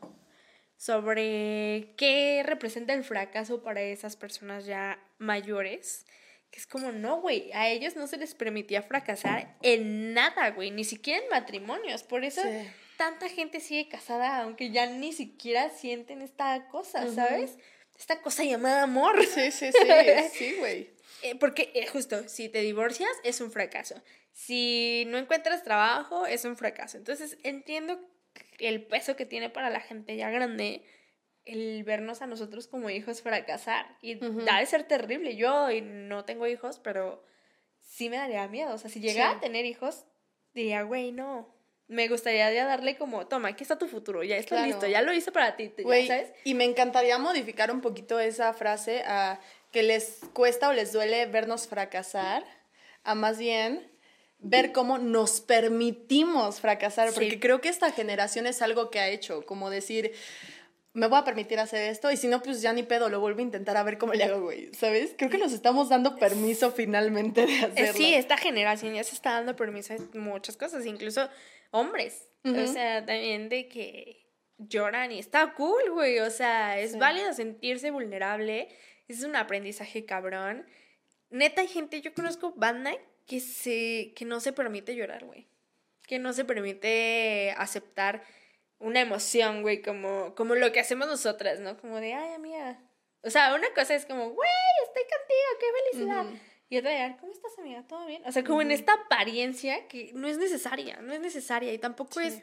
sobre 0.83 1.95
qué 1.97 2.43
representa 2.45 2.93
el 2.93 3.05
fracaso 3.05 3.63
para 3.63 3.81
esas 3.83 4.17
personas 4.17 4.67
ya 4.67 4.99
mayores. 5.19 6.07
Que 6.51 6.59
es 6.59 6.67
como, 6.67 6.91
no, 6.91 7.21
güey, 7.21 7.53
a 7.53 7.69
ellos 7.69 7.95
no 7.95 8.09
se 8.09 8.17
les 8.17 8.35
permitía 8.35 8.83
fracasar 8.83 9.57
en 9.63 10.13
nada, 10.13 10.51
güey, 10.51 10.73
ni 10.73 10.83
siquiera 10.83 11.23
en 11.23 11.31
matrimonios. 11.31 12.03
Por 12.03 12.25
eso 12.25 12.43
tanta 12.97 13.29
gente 13.29 13.61
sigue 13.61 13.89
casada, 13.89 14.39
aunque 14.43 14.73
ya 14.73 14.87
ni 14.87 15.13
siquiera 15.13 15.71
sienten 15.71 16.21
esta 16.21 16.67
cosa, 16.67 17.09
¿sabes? 17.13 17.59
Esta 17.99 18.21
cosa 18.21 18.45
llamada 18.45 18.83
amor. 18.83 19.25
Sí, 19.25 19.51
sí, 19.51 19.71
sí, 19.73 19.89
sí, 20.33 20.57
güey. 20.59 20.91
Eh, 21.23 21.37
porque 21.39 21.71
eh, 21.75 21.87
justo, 21.87 22.29
si 22.29 22.49
te 22.49 22.61
divorcias 22.61 23.11
es 23.23 23.41
un 23.41 23.51
fracaso. 23.51 24.03
Si 24.33 25.05
no 25.09 25.19
encuentras 25.19 25.63
trabajo 25.63 26.27
es 26.27 26.45
un 26.45 26.57
fracaso. 26.57 26.97
Entonces 26.97 27.39
entiendo 27.43 28.01
el 28.59 28.85
peso 28.87 29.17
que 29.17 29.27
tiene 29.27 29.51
para 29.51 29.71
la 29.71 29.81
gente 29.81 30.17
ya 30.17 30.31
grande 30.31 30.83
el 31.45 31.83
vernos 31.85 32.23
a 32.23 32.27
nosotros 32.27 32.67
como 32.67 32.91
hijos 32.91 33.23
fracasar. 33.23 33.99
Y 34.01 34.17
da 34.17 34.59
de 34.59 34.67
ser 34.67 34.85
terrible. 34.85 35.37
Yo 35.37 35.69
no 35.83 36.25
tengo 36.25 36.47
hijos, 36.47 36.79
pero 36.79 37.25
sí 37.81 38.09
me 38.09 38.17
daría 38.17 38.47
miedo. 38.49 38.75
O 38.75 38.79
sea, 38.79 38.91
si 38.91 39.01
llegara 39.01 39.33
a 39.33 39.41
tener 39.41 39.65
hijos, 39.65 40.05
diría, 40.55 40.83
güey, 40.83 41.13
no. 41.13 41.52
Me 41.89 42.09
gustaría 42.09 42.51
ya 42.53 42.65
darle 42.65 42.97
como, 42.97 43.27
toma, 43.27 43.49
aquí 43.49 43.65
está 43.65 43.77
tu 43.79 43.87
futuro, 43.87 44.23
ya 44.23 44.37
está 44.37 44.67
listo, 44.67 44.87
ya 44.87 45.03
lo 45.03 45.13
hice 45.13 45.31
para 45.31 45.57
ti, 45.57 45.73
¿sabes? 45.77 46.33
Y 46.45 46.55
me 46.55 46.65
encantaría 46.65 47.19
modificar 47.19 47.71
un 47.71 47.81
poquito 47.81 48.19
esa 48.19 48.53
frase 48.55 49.03
a 49.07 49.41
que 49.73 49.83
les 49.83 50.21
cuesta 50.33 50.69
o 50.69 50.73
les 50.73 50.93
duele 50.93 51.27
vernos 51.27 51.67
fracasar, 51.67 52.45
a 53.05 53.15
más 53.15 53.39
bien 53.39 53.91
ver 54.39 54.73
cómo 54.73 54.99
nos 54.99 55.41
permitimos 55.41 56.61
fracasar, 56.61 57.13
porque 57.13 57.39
creo 57.39 57.61
que 57.61 57.69
esta 57.69 57.91
generación 57.93 58.47
es 58.47 58.63
algo 58.63 58.91
que 58.91 59.01
ha 59.01 59.09
hecho, 59.09 59.45
como 59.47 59.71
decir, 59.71 60.13
me 60.95 61.07
voy 61.07 61.19
a 61.19 61.25
permitir 61.25 61.59
hacer 61.59 61.91
esto 61.91 62.11
y 62.11 62.17
si 62.17 62.27
no, 62.27 62.43
pues 62.43 62.61
ya 62.61 62.73
ni 62.73 62.83
pedo, 62.83 63.09
lo 63.09 63.21
vuelvo 63.21 63.39
a 63.41 63.43
intentar 63.43 63.77
a 63.77 63.83
ver 63.83 63.99
cómo 63.99 64.13
le 64.15 64.25
hago, 64.25 64.43
güey, 64.43 64.73
¿sabes? 64.75 65.15
Creo 65.17 65.31
que 65.31 65.39
nos 65.39 65.53
estamos 65.53 65.89
dando 65.89 66.17
permiso 66.17 66.73
finalmente 66.73 67.47
de 67.47 67.59
hacerlo. 67.59 67.93
Sí, 67.95 68.15
esta 68.15 68.37
generación 68.37 68.95
ya 68.95 69.05
se 69.05 69.15
está 69.15 69.33
dando 69.33 69.57
permiso 69.57 69.95
a 69.95 70.19
muchas 70.19 70.57
cosas, 70.57 70.85
incluso 70.85 71.29
hombres, 71.73 72.29
o 72.45 72.67
sea, 72.67 73.05
también 73.05 73.49
de 73.49 73.69
que 73.69 74.23
lloran 74.59 75.11
y 75.11 75.19
está 75.19 75.55
cool, 75.55 75.91
güey, 75.91 76.21
o 76.21 76.31
sea, 76.31 76.79
es 76.79 76.97
válido 76.97 77.33
sentirse 77.33 77.91
vulnerable, 77.91 78.69
es 79.09 79.25
un 79.25 79.35
aprendizaje 79.35 80.05
cabrón. 80.05 80.67
Neta, 81.31 81.63
hay 81.63 81.69
gente, 81.69 82.01
yo 82.01 82.15
conozco 82.15 82.53
banda 82.53 82.93
que, 83.27 83.41
se, 83.41 84.13
que 84.15 84.25
no 84.25 84.41
se 84.41 84.53
permite 84.53 84.95
llorar, 84.95 85.25
güey. 85.25 85.49
Que 86.07 86.19
no 86.19 86.33
se 86.33 86.45
permite 86.45 87.55
aceptar 87.57 88.23
una 88.79 89.01
emoción, 89.01 89.63
güey, 89.63 89.81
como, 89.81 90.35
como 90.35 90.55
lo 90.55 90.73
que 90.73 90.81
hacemos 90.81 91.07
nosotras, 91.09 91.61
¿no? 91.61 91.79
Como 91.79 92.01
de, 92.01 92.15
ay, 92.15 92.35
amiga. 92.35 92.81
O 93.23 93.31
sea, 93.31 93.55
una 93.55 93.73
cosa 93.75 93.95
es 93.95 94.05
como, 94.05 94.31
güey, 94.31 94.51
estoy 94.85 95.03
contigo, 95.05 95.49
qué 95.61 95.67
felicidad. 95.93 96.52
Y 96.73 96.79
otra 96.79 96.91
de, 96.91 97.17
¿cómo 97.19 97.31
estás, 97.31 97.59
amiga? 97.59 97.85
¿Todo 97.87 98.07
bien? 98.07 98.23
O 98.25 98.33
sea, 98.33 98.43
como 98.45 98.63
en 98.63 98.71
esta 98.71 98.95
apariencia 98.95 99.87
que 99.89 100.11
no 100.15 100.27
es 100.27 100.39
necesaria, 100.39 101.03
no 101.03 101.13
es 101.13 101.21
necesaria 101.21 101.71
y 101.71 101.77
tampoco 101.77 102.19
es 102.19 102.41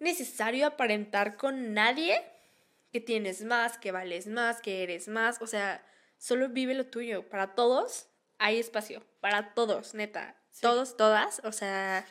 necesario 0.00 0.66
aparentar 0.66 1.36
con 1.36 1.74
nadie 1.74 2.20
que 2.90 3.00
tienes 3.00 3.44
más, 3.44 3.78
que 3.78 3.92
vales 3.92 4.26
más, 4.26 4.60
que 4.60 4.82
eres 4.82 5.06
más. 5.06 5.40
O 5.40 5.46
sea, 5.46 5.86
solo 6.16 6.48
vive 6.48 6.74
lo 6.74 6.86
tuyo. 6.86 7.28
Para 7.28 7.54
todos 7.54 8.08
hay 8.38 8.58
espacio 8.58 9.06
para 9.20 9.54
todos, 9.54 9.94
neta. 9.94 10.34
Todos, 10.60 10.96
todas. 10.96 11.40
O 11.44 11.52
sea, 11.52 12.04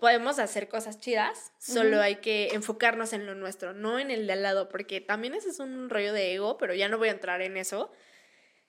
podemos 0.00 0.40
hacer 0.40 0.68
cosas 0.68 0.98
chidas, 0.98 1.52
solo 1.60 2.00
hay 2.00 2.16
que 2.16 2.48
enfocarnos 2.54 3.12
en 3.12 3.24
lo 3.24 3.36
nuestro, 3.36 3.72
no 3.72 4.00
en 4.00 4.10
el 4.10 4.26
de 4.26 4.32
al 4.32 4.42
lado, 4.42 4.68
porque 4.68 5.00
también 5.00 5.34
ese 5.34 5.50
es 5.50 5.60
un 5.60 5.88
rollo 5.90 6.12
de 6.12 6.34
ego, 6.34 6.58
pero 6.58 6.74
ya 6.74 6.88
no 6.88 6.98
voy 6.98 7.10
a 7.10 7.12
entrar 7.12 7.40
en 7.40 7.56
eso. 7.56 7.92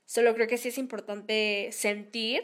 Solo 0.06 0.34
creo 0.34 0.48
que 0.48 0.58
sí 0.58 0.70
es 0.70 0.78
importante 0.78 1.70
sentir 1.72 2.44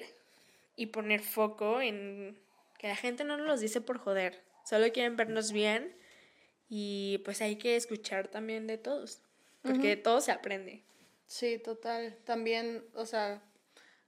y 0.76 0.88
poner 0.88 1.22
foco 1.22 1.82
en 1.82 2.40
que 2.78 2.88
la 2.88 2.96
gente 2.96 3.24
no 3.24 3.38
nos 3.38 3.48
los 3.48 3.60
dice 3.60 3.82
por 3.82 3.98
joder, 3.98 4.42
solo 4.66 4.92
quieren 4.92 5.18
vernos 5.18 5.52
bien 5.52 5.96
y 6.70 7.22
pues 7.26 7.42
hay 7.42 7.58
que 7.58 7.76
escuchar 7.76 8.30
también 8.30 8.68
de 8.68 8.78
todos, 8.78 9.22
porque 9.62 9.90
de 9.90 9.98
todo 9.98 10.22
se 10.22 10.32
aprende. 10.32 10.84
Sí, 11.28 11.60
total. 11.60 12.18
También, 12.24 12.86
o 12.94 13.06
sea, 13.06 13.44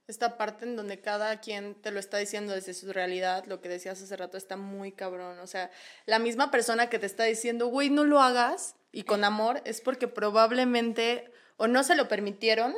esta 0.08 0.36
parte 0.36 0.64
en 0.64 0.76
donde 0.76 1.00
cada 1.00 1.40
quien 1.40 1.74
te 1.74 1.90
lo 1.90 2.00
está 2.00 2.18
diciendo 2.18 2.52
desde 2.52 2.74
su 2.74 2.92
realidad, 2.92 3.44
lo 3.46 3.60
que 3.60 3.68
decías 3.68 4.02
hace 4.02 4.16
rato 4.16 4.36
está 4.36 4.56
muy 4.56 4.92
cabrón. 4.92 5.38
O 5.38 5.46
sea, 5.46 5.70
la 6.06 6.18
misma 6.18 6.50
persona 6.50 6.88
que 6.88 6.98
te 6.98 7.06
está 7.06 7.24
diciendo, 7.24 7.66
güey, 7.66 7.90
no 7.90 8.04
lo 8.04 8.20
hagas, 8.20 8.76
y 8.92 9.04
con 9.04 9.24
amor, 9.24 9.62
es 9.64 9.80
porque 9.80 10.08
probablemente 10.08 11.30
o 11.56 11.66
no 11.66 11.82
se 11.82 11.96
lo 11.96 12.08
permitieron 12.08 12.74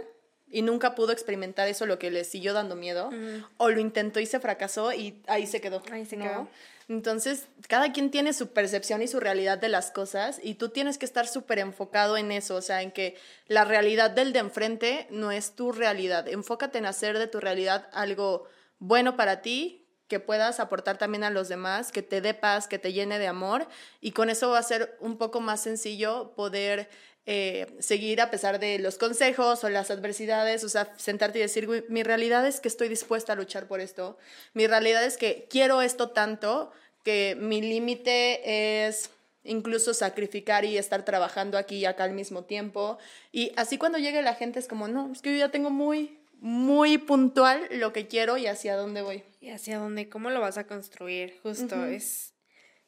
y 0.54 0.62
nunca 0.62 0.94
pudo 0.94 1.10
experimentar 1.10 1.66
eso, 1.66 1.84
lo 1.84 1.98
que 1.98 2.12
le 2.12 2.22
siguió 2.22 2.52
dando 2.52 2.76
miedo, 2.76 3.10
o 3.56 3.70
lo 3.70 3.80
intentó 3.80 4.20
y 4.20 4.26
se 4.26 4.38
fracasó 4.38 4.92
y 4.92 5.20
ahí 5.26 5.48
se 5.48 5.60
quedó. 5.60 5.82
Ahí 5.90 6.06
se 6.06 6.16
quedó. 6.16 6.48
Entonces, 6.88 7.48
cada 7.66 7.92
quien 7.92 8.10
tiene 8.12 8.32
su 8.32 8.52
percepción 8.52 9.02
y 9.02 9.08
su 9.08 9.18
realidad 9.18 9.58
de 9.58 9.68
las 9.68 9.90
cosas 9.90 10.38
y 10.40 10.54
tú 10.54 10.68
tienes 10.68 10.96
que 10.96 11.06
estar 11.06 11.26
súper 11.26 11.58
enfocado 11.58 12.16
en 12.16 12.30
eso, 12.30 12.54
o 12.54 12.62
sea, 12.62 12.82
en 12.82 12.92
que 12.92 13.16
la 13.48 13.64
realidad 13.64 14.10
del 14.10 14.32
de 14.32 14.38
enfrente 14.38 15.08
no 15.10 15.32
es 15.32 15.56
tu 15.56 15.72
realidad. 15.72 16.28
Enfócate 16.28 16.78
en 16.78 16.86
hacer 16.86 17.18
de 17.18 17.26
tu 17.26 17.40
realidad 17.40 17.88
algo 17.92 18.46
bueno 18.78 19.16
para 19.16 19.42
ti, 19.42 19.88
que 20.06 20.20
puedas 20.20 20.60
aportar 20.60 20.98
también 20.98 21.24
a 21.24 21.30
los 21.30 21.48
demás, 21.48 21.90
que 21.90 22.02
te 22.02 22.20
dé 22.20 22.34
paz, 22.34 22.68
que 22.68 22.78
te 22.78 22.92
llene 22.92 23.18
de 23.18 23.26
amor 23.26 23.66
y 24.00 24.12
con 24.12 24.30
eso 24.30 24.50
va 24.50 24.58
a 24.58 24.62
ser 24.62 24.96
un 25.00 25.16
poco 25.16 25.40
más 25.40 25.62
sencillo 25.62 26.32
poder 26.36 26.88
eh, 27.26 27.74
seguir 27.78 28.20
a 28.20 28.30
pesar 28.30 28.58
de 28.58 28.78
los 28.78 28.98
consejos 28.98 29.64
o 29.64 29.70
las 29.70 29.90
adversidades, 29.90 30.62
o 30.62 30.68
sea, 30.68 30.92
sentarte 30.96 31.38
y 31.38 31.42
decir, 31.42 31.86
mi 31.88 32.02
realidad 32.02 32.46
es 32.46 32.60
que 32.60 32.68
estoy 32.68 32.88
dispuesta 32.88 33.32
a 33.32 33.36
luchar 33.36 33.66
por 33.66 33.80
esto, 33.80 34.18
mi 34.52 34.66
realidad 34.66 35.02
es 35.04 35.16
que 35.16 35.46
quiero 35.48 35.80
esto 35.80 36.10
tanto 36.10 36.70
que 37.02 37.36
mi 37.38 37.62
límite 37.62 38.86
es 38.86 39.10
incluso 39.44 39.94
sacrificar 39.94 40.64
y 40.64 40.76
estar 40.76 41.04
trabajando 41.04 41.58
aquí 41.58 41.76
y 41.76 41.84
acá 41.84 42.04
al 42.04 42.14
mismo 42.14 42.44
tiempo. 42.44 42.98
Y 43.30 43.52
así 43.56 43.78
cuando 43.78 43.98
llegue 43.98 44.22
la 44.22 44.34
gente 44.34 44.58
es 44.58 44.66
como, 44.66 44.88
no, 44.88 45.12
es 45.12 45.22
que 45.22 45.32
yo 45.32 45.38
ya 45.38 45.50
tengo 45.50 45.70
muy, 45.70 46.18
muy 46.40 46.98
puntual 46.98 47.68
lo 47.70 47.92
que 47.92 48.08
quiero 48.08 48.36
y 48.36 48.46
hacia 48.46 48.76
dónde 48.76 49.02
voy. 49.02 49.22
Y 49.40 49.50
hacia 49.50 49.78
dónde, 49.78 50.08
cómo 50.08 50.30
lo 50.30 50.40
vas 50.40 50.58
a 50.58 50.66
construir, 50.66 51.38
justo, 51.42 51.84
es, 51.84 52.32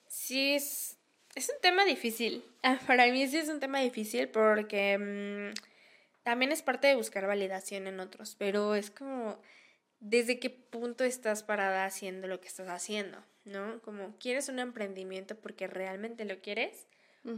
sí, 0.09 0.55
es 0.55 0.96
es 1.37 1.51
un 1.51 1.61
tema 1.61 1.85
difícil. 1.85 2.43
Ah, 2.65 2.81
para 2.89 3.07
mí 3.07 3.29
sí 3.29 3.37
es 3.37 3.49
un 3.49 3.61
tema 3.61 3.81
difícil 3.81 4.29
porque 4.29 4.99
mm, 4.99 5.55
también 6.25 6.51
es 6.51 6.63
parte 6.63 6.89
de 6.89 6.97
buscar 6.97 7.27
validación 7.27 7.87
en 7.87 8.01
otros, 8.01 8.35
pero 8.37 8.75
es 8.75 8.91
como 8.91 9.39
desde 10.01 10.41
qué 10.41 10.51
punto 10.51 11.05
estás 11.05 11.45
parada 11.45 11.85
haciendo 11.85 12.27
lo 12.27 12.41
que 12.41 12.49
estás 12.49 12.69
haciendo, 12.69 13.19
¿no? 13.45 13.81
Como, 13.83 14.17
¿quieres 14.19 14.49
un 14.49 14.59
emprendimiento 14.59 15.37
porque 15.37 15.67
realmente 15.67 16.25
lo 16.25 16.41
quieres? 16.41 16.87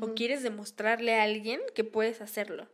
¿O 0.00 0.14
quieres 0.14 0.42
demostrarle 0.42 1.14
a 1.14 1.22
alguien 1.22 1.62
que 1.74 1.82
puedes 1.82 2.20
hacerlo? 2.20 2.68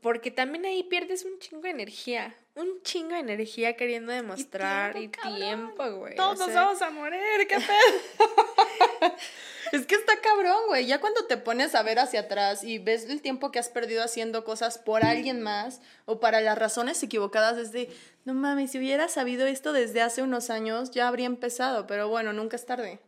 Porque 0.00 0.30
también 0.30 0.64
ahí 0.64 0.84
pierdes 0.84 1.24
un 1.24 1.40
chingo 1.40 1.62
de 1.62 1.70
energía. 1.70 2.36
Un 2.54 2.82
chingo 2.82 3.14
de 3.14 3.20
energía 3.20 3.74
queriendo 3.74 4.12
demostrar 4.12 4.96
y 4.96 5.08
tiempo, 5.08 5.90
güey. 5.92 6.14
Todos 6.14 6.38
nos 6.38 6.54
vamos 6.54 6.80
a 6.82 6.90
morir, 6.90 7.48
qué 7.48 7.56
pedo. 7.56 9.14
es 9.72 9.86
que 9.86 9.94
está 9.94 10.20
cabrón, 10.20 10.66
güey. 10.68 10.86
Ya 10.86 11.00
cuando 11.00 11.24
te 11.26 11.36
pones 11.36 11.74
a 11.74 11.82
ver 11.82 11.98
hacia 11.98 12.20
atrás 12.20 12.64
y 12.64 12.78
ves 12.78 13.04
el 13.08 13.20
tiempo 13.20 13.50
que 13.50 13.58
has 13.58 13.68
perdido 13.68 14.02
haciendo 14.02 14.44
cosas 14.44 14.78
por 14.78 15.04
alguien 15.04 15.42
más 15.42 15.80
o 16.04 16.20
para 16.20 16.40
las 16.40 16.58
razones 16.58 17.02
equivocadas, 17.02 17.58
es 17.58 17.72
de, 17.72 17.90
no 18.24 18.34
mames, 18.34 18.72
si 18.72 18.78
hubiera 18.78 19.08
sabido 19.08 19.46
esto 19.46 19.72
desde 19.72 20.02
hace 20.02 20.22
unos 20.22 20.50
años, 20.50 20.90
ya 20.90 21.08
habría 21.08 21.26
empezado, 21.26 21.86
pero 21.86 22.08
bueno, 22.08 22.32
nunca 22.32 22.56
es 22.56 22.66
tarde. 22.66 22.98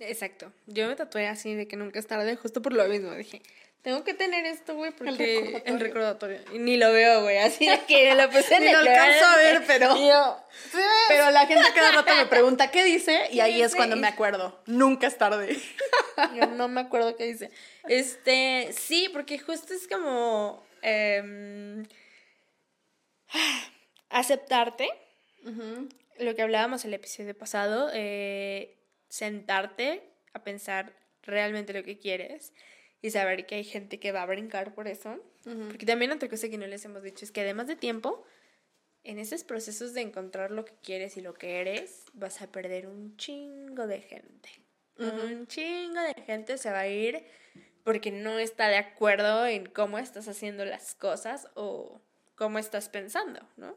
Exacto. 0.00 0.52
Yo 0.66 0.86
me 0.86 0.96
tatué 0.96 1.26
así 1.26 1.54
de 1.54 1.66
que 1.66 1.76
nunca 1.76 1.98
es 1.98 2.06
tarde, 2.06 2.36
justo 2.36 2.62
por 2.62 2.72
lo 2.72 2.86
mismo. 2.86 3.12
Dije, 3.12 3.42
tengo 3.82 4.02
que 4.04 4.12
tener 4.12 4.44
esto, 4.44 4.74
güey, 4.74 4.90
porque 4.90 5.62
el 5.64 5.80
recordatorio. 5.80 6.40
Y 6.52 6.58
ni 6.58 6.76
lo 6.76 6.92
veo, 6.92 7.22
güey, 7.22 7.38
así 7.38 7.66
de 7.66 7.80
que 7.86 8.14
lo 8.14 8.28
puse 8.28 8.56
en 8.56 8.62
Ni 8.64 8.72
lo 8.72 8.78
alcanzo 8.78 9.24
a 9.24 9.36
ver, 9.36 9.64
pero. 9.66 9.94
pero 11.08 11.30
la 11.30 11.46
gente 11.46 11.64
cada 11.74 11.92
rato 11.92 12.14
me 12.14 12.26
pregunta 12.26 12.70
qué 12.70 12.84
dice 12.84 13.28
y 13.30 13.40
ahí 13.40 13.62
es 13.62 13.74
cuando 13.74 13.96
me 13.96 14.08
acuerdo. 14.08 14.60
Nunca 14.66 15.06
es 15.06 15.16
tarde. 15.16 15.56
Yo 16.34 16.46
no 16.46 16.68
me 16.68 16.80
acuerdo 16.80 17.16
qué 17.16 17.24
dice. 17.24 17.50
Este, 17.88 18.70
sí, 18.72 19.08
porque 19.12 19.38
justo 19.38 19.74
es 19.74 19.88
como. 19.88 20.64
Em, 20.82 21.84
aceptarte. 24.10 24.88
Lo 26.18 26.34
que 26.34 26.42
hablábamos 26.42 26.84
el 26.84 26.94
episodio 26.94 27.36
pasado. 27.36 27.90
Eh, 27.94 28.76
sentarte 29.08 30.02
a 30.34 30.42
pensar 30.42 30.92
realmente 31.22 31.72
lo 31.72 31.82
que 31.82 31.98
quieres 31.98 32.52
y 33.00 33.10
saber 33.10 33.46
que 33.46 33.56
hay 33.56 33.64
gente 33.64 34.00
que 34.00 34.12
va 34.12 34.22
a 34.22 34.26
brincar 34.26 34.74
por 34.74 34.88
eso. 34.88 35.18
Porque 35.44 35.86
también 35.86 36.10
otra 36.10 36.28
cosa 36.28 36.50
que 36.50 36.58
no 36.58 36.66
les 36.66 36.84
hemos 36.84 37.02
dicho 37.02 37.24
es 37.24 37.32
que 37.32 37.40
además 37.40 37.68
de 37.68 37.76
tiempo, 37.76 38.26
en 39.02 39.18
esos 39.18 39.44
procesos 39.44 39.94
de 39.94 40.02
encontrar 40.02 40.50
lo 40.50 40.66
que 40.66 40.74
quieres 40.82 41.16
y 41.16 41.22
lo 41.22 41.32
que 41.32 41.60
eres, 41.60 42.04
vas 42.12 42.42
a 42.42 42.52
perder 42.52 42.86
un 42.86 43.16
chingo 43.16 43.86
de 43.86 44.02
gente. 44.02 44.50
Un 44.98 45.46
chingo 45.46 46.00
de 46.00 46.14
gente 46.22 46.58
se 46.58 46.70
va 46.70 46.80
a 46.80 46.88
ir 46.88 47.24
porque 47.84 48.10
no 48.10 48.38
está 48.38 48.68
de 48.68 48.76
acuerdo 48.76 49.46
en 49.46 49.66
cómo 49.66 49.98
estás 49.98 50.28
haciendo 50.28 50.64
las 50.64 50.94
cosas 50.94 51.48
o 51.54 52.00
cómo 52.34 52.58
estás 52.58 52.88
pensando, 52.88 53.40
¿no? 53.56 53.76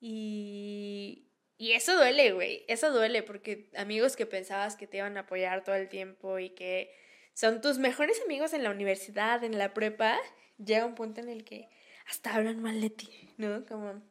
Y 0.00 1.26
y 1.58 1.72
eso 1.72 1.96
duele, 1.96 2.32
güey. 2.32 2.64
Eso 2.68 2.92
duele 2.92 3.22
porque 3.22 3.70
amigos 3.76 4.16
que 4.16 4.26
pensabas 4.26 4.76
que 4.76 4.86
te 4.86 4.98
iban 4.98 5.16
a 5.16 5.20
apoyar 5.20 5.64
todo 5.64 5.74
el 5.74 5.88
tiempo 5.88 6.38
y 6.38 6.50
que 6.50 6.92
son 7.34 7.60
tus 7.60 7.78
mejores 7.78 8.20
amigos 8.24 8.52
en 8.52 8.62
la 8.62 8.70
universidad, 8.70 9.42
en 9.42 9.58
la 9.58 9.72
prepa, 9.72 10.18
llega 10.58 10.86
un 10.86 10.94
punto 10.94 11.20
en 11.20 11.28
el 11.28 11.44
que 11.44 11.68
hasta 12.06 12.34
hablan 12.34 12.60
mal 12.60 12.80
de 12.80 12.90
ti, 12.90 13.08
¿no? 13.38 13.64
Como, 13.64 14.02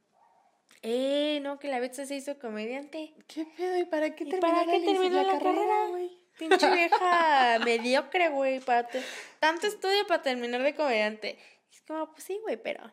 eh, 0.87 1.39
no, 1.41 1.57
que 1.57 1.67
la 1.67 1.79
Betsa 1.79 2.05
se 2.05 2.15
hizo 2.15 2.37
comediante. 2.37 3.15
¿Qué 3.27 3.45
pedo? 3.57 3.75
¿Y 3.79 3.85
para 3.85 4.13
qué 4.13 4.25
terminó 4.25 5.23
la, 5.23 5.39
carrera, 5.39 5.87
güey? 5.89 6.11
Pinche 6.37 6.71
vieja 6.71 7.57
mediocre, 7.65 8.29
güey. 8.29 8.59
Para 8.59 8.87
Tanto 9.39 9.65
estudio 9.65 10.05
para 10.07 10.21
terminar 10.21 10.61
de 10.61 10.75
comediante. 10.75 11.39
es 11.71 11.81
como, 11.81 12.11
pues 12.11 12.23
sí, 12.25 12.39
güey, 12.43 12.61
pero 12.61 12.83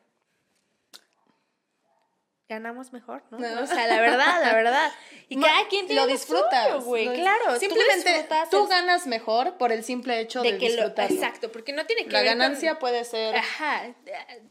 ganamos 2.52 2.92
mejor, 2.92 3.22
¿no? 3.30 3.38
O 3.38 3.66
sea, 3.66 3.86
la 3.86 4.00
verdad, 4.00 4.42
la 4.42 4.54
verdad. 4.54 4.92
Y 5.28 5.40
cada 5.40 5.66
quien 5.68 5.94
lo 5.94 6.06
disfruta, 6.06 6.76
güey. 6.76 7.12
Claro, 7.14 7.58
simplemente 7.58 8.28
tú, 8.50 8.66
ganas 8.66 9.06
mejor 9.06 9.56
por 9.58 9.72
el 9.72 9.82
simple 9.82 10.20
hecho 10.20 10.42
de, 10.42 10.58
que 10.58 10.76
Lo, 10.76 10.86
exacto, 10.86 11.50
porque 11.50 11.72
no 11.72 11.86
tiene 11.86 12.04
que 12.04 12.10
la 12.10 12.20
ver 12.20 12.28
ganancia 12.28 12.78
puede 12.78 13.04
ser. 13.04 13.34
Ajá. 13.36 13.94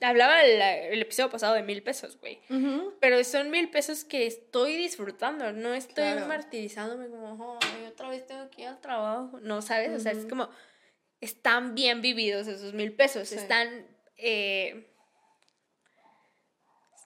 Hablaba 0.02 0.44
el, 0.44 1.02
episodio 1.02 1.30
pasado 1.30 1.54
de 1.54 1.64
mil 1.64 1.84
pesos, 1.84 2.20
güey. 2.20 2.42
Pero 3.00 3.24
son 3.24 3.50
mil 3.50 3.70
pesos 3.70 4.04
que 4.04 4.26
estoy 4.26 4.76
disfrutando, 4.78 5.52
no 5.54 5.74
estoy 5.74 6.16
martirizándome 6.28 7.10
como, 7.10 7.60
ay, 7.62 7.88
otra 7.88 8.10
vez 8.10 8.26
tengo 8.26 8.50
que 8.50 8.64
ir 8.64 8.68
al 8.68 8.82
trabajo. 8.82 9.40
No, 9.42 9.62
¿sabes? 9.62 9.92
O 9.92 10.00
sea, 10.00 10.12
es 10.12 10.26
como 10.26 10.50
están 11.22 11.76
bien 11.76 12.02
vividos 12.02 12.48
esos 12.48 12.74
mil 12.74 12.94
pesos, 12.94 13.32
están 13.32 13.86
eh, 14.18 14.91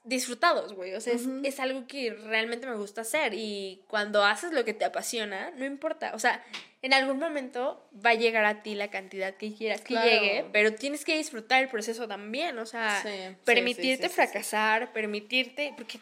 disfrutados, 0.06 0.74
güey. 0.74 0.94
O 0.94 1.02
sea, 1.02 1.14
es, 1.44 1.60
algo 1.60 1.88
que 1.88 2.12
realmente 2.14 2.68
me 2.68 2.76
gusta 2.76 3.02
hacer. 3.02 3.34
Y 3.34 3.82
cuando 3.88 4.24
haces 4.24 4.54
lo 4.54 4.64
que 4.64 4.74
te 4.74 4.86
apasiona, 4.86 5.52
no 5.58 5.66
importa. 5.66 6.12
O 6.14 6.20
sea, 6.20 6.44
en 6.82 6.94
algún 6.94 7.20
momento 7.20 7.84
va 8.06 8.12
a 8.12 8.14
llegar 8.14 8.46
a 8.46 8.64
ti 8.64 8.76
la 8.76 8.90
cantidad 8.90 9.36
que 9.36 9.54
quieras 9.54 9.82
que 9.82 9.96
llegue, 9.96 10.46
pero 10.54 10.74
tienes 10.76 11.04
que 11.04 11.18
disfrutar 11.18 11.64
el 11.64 11.70
proceso 11.70 12.08
también. 12.08 12.58
O 12.60 12.66
sea, 12.66 13.04
permitirte 13.44 14.08
fracasar, 14.08 14.94
permitirte. 14.94 15.74
Porque, 15.76 16.00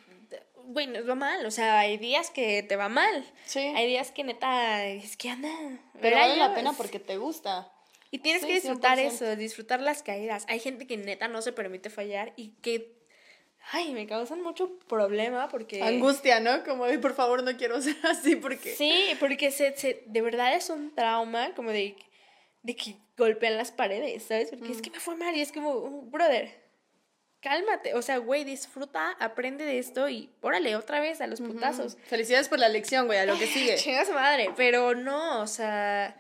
güey, 0.66 0.88
no 0.88 1.06
va 1.06 1.16
mal. 1.16 1.46
O 1.46 1.52
sea, 1.52 1.80
hay 1.80 1.98
días 1.98 2.30
que 2.30 2.62
te 2.64 2.76
va 2.76 2.90
mal. 2.90 3.26
Hay 3.56 3.88
días 3.88 4.12
que 4.12 4.24
neta, 4.24 4.86
es 4.86 5.18
que 5.18 5.30
anda. 5.30 5.50
Pero 6.02 6.18
vale 6.18 6.36
la 6.36 6.54
pena 6.54 6.74
porque 6.74 7.00
te 7.00 7.18
gusta. 7.18 7.70
Y 8.12 8.20
tienes 8.20 8.46
que 8.46 8.54
disfrutar 8.54 9.00
eso, 9.00 9.36
disfrutar 9.36 9.80
las 9.82 10.04
caídas. 10.04 10.46
Hay 10.48 10.60
gente 10.60 10.86
que 10.86 10.98
neta 10.98 11.28
no 11.28 11.42
se 11.42 11.52
permite 11.52 11.90
fallar 11.90 12.32
y 12.36 12.50
que 12.62 13.03
ay, 13.72 13.94
me 13.94 14.08
causan 14.08 14.42
mucho 14.42 14.78
problema 14.88 15.48
porque... 15.50 15.82
Angustia, 15.82 16.40
¿no? 16.40 16.64
Como 16.64 16.86
de, 16.86 17.00
por 17.00 17.14
favor, 17.14 17.44
no 17.44 17.56
quiero 17.58 17.82
ser 17.82 17.96
así 18.04 18.36
porque... 18.36 18.76
Sí, 18.76 19.16
porque 19.20 19.52
se, 19.52 19.76
se, 19.78 20.04
de 20.06 20.22
verdad 20.22 20.56
es 20.56 20.70
un 20.70 20.94
trauma 20.94 21.54
como 21.56 21.72
de, 21.72 21.96
de 22.62 22.76
que 22.76 22.98
golpean 23.18 23.58
las 23.58 23.72
paredes, 23.72 24.24
¿sabes? 24.24 24.50
Porque 24.50 24.72
es 24.72 24.80
mm. 24.80 24.82
que 24.82 24.92
me 24.92 25.00
fue 25.00 25.16
mal 25.16 25.36
y 25.36 25.42
es 25.42 25.52
como, 25.52 26.04
brother, 26.04 26.64
cálmate. 27.44 27.94
O 27.94 28.02
sea, 28.02 28.18
güey, 28.18 28.44
disfruta, 28.44 29.12
aprende 29.20 29.66
de 29.66 29.78
esto 29.78 30.10
y 30.10 30.32
órale, 30.42 30.76
otra 30.76 31.00
vez 31.00 31.22
a 31.22 31.28
los 31.28 31.42
putazos. 31.42 31.98
Felicidades 32.08 32.50
por 32.50 32.60
la 32.60 32.70
lección, 32.70 33.06
güey, 33.06 33.20
a 33.20 33.26
lo 33.26 33.38
que 33.38 33.48
sigue. 33.48 33.76
Chingas 33.76 34.10
madre, 34.10 34.52
pero 34.56 34.96
no, 34.96 35.42
o 35.42 35.48
sea, 35.48 36.20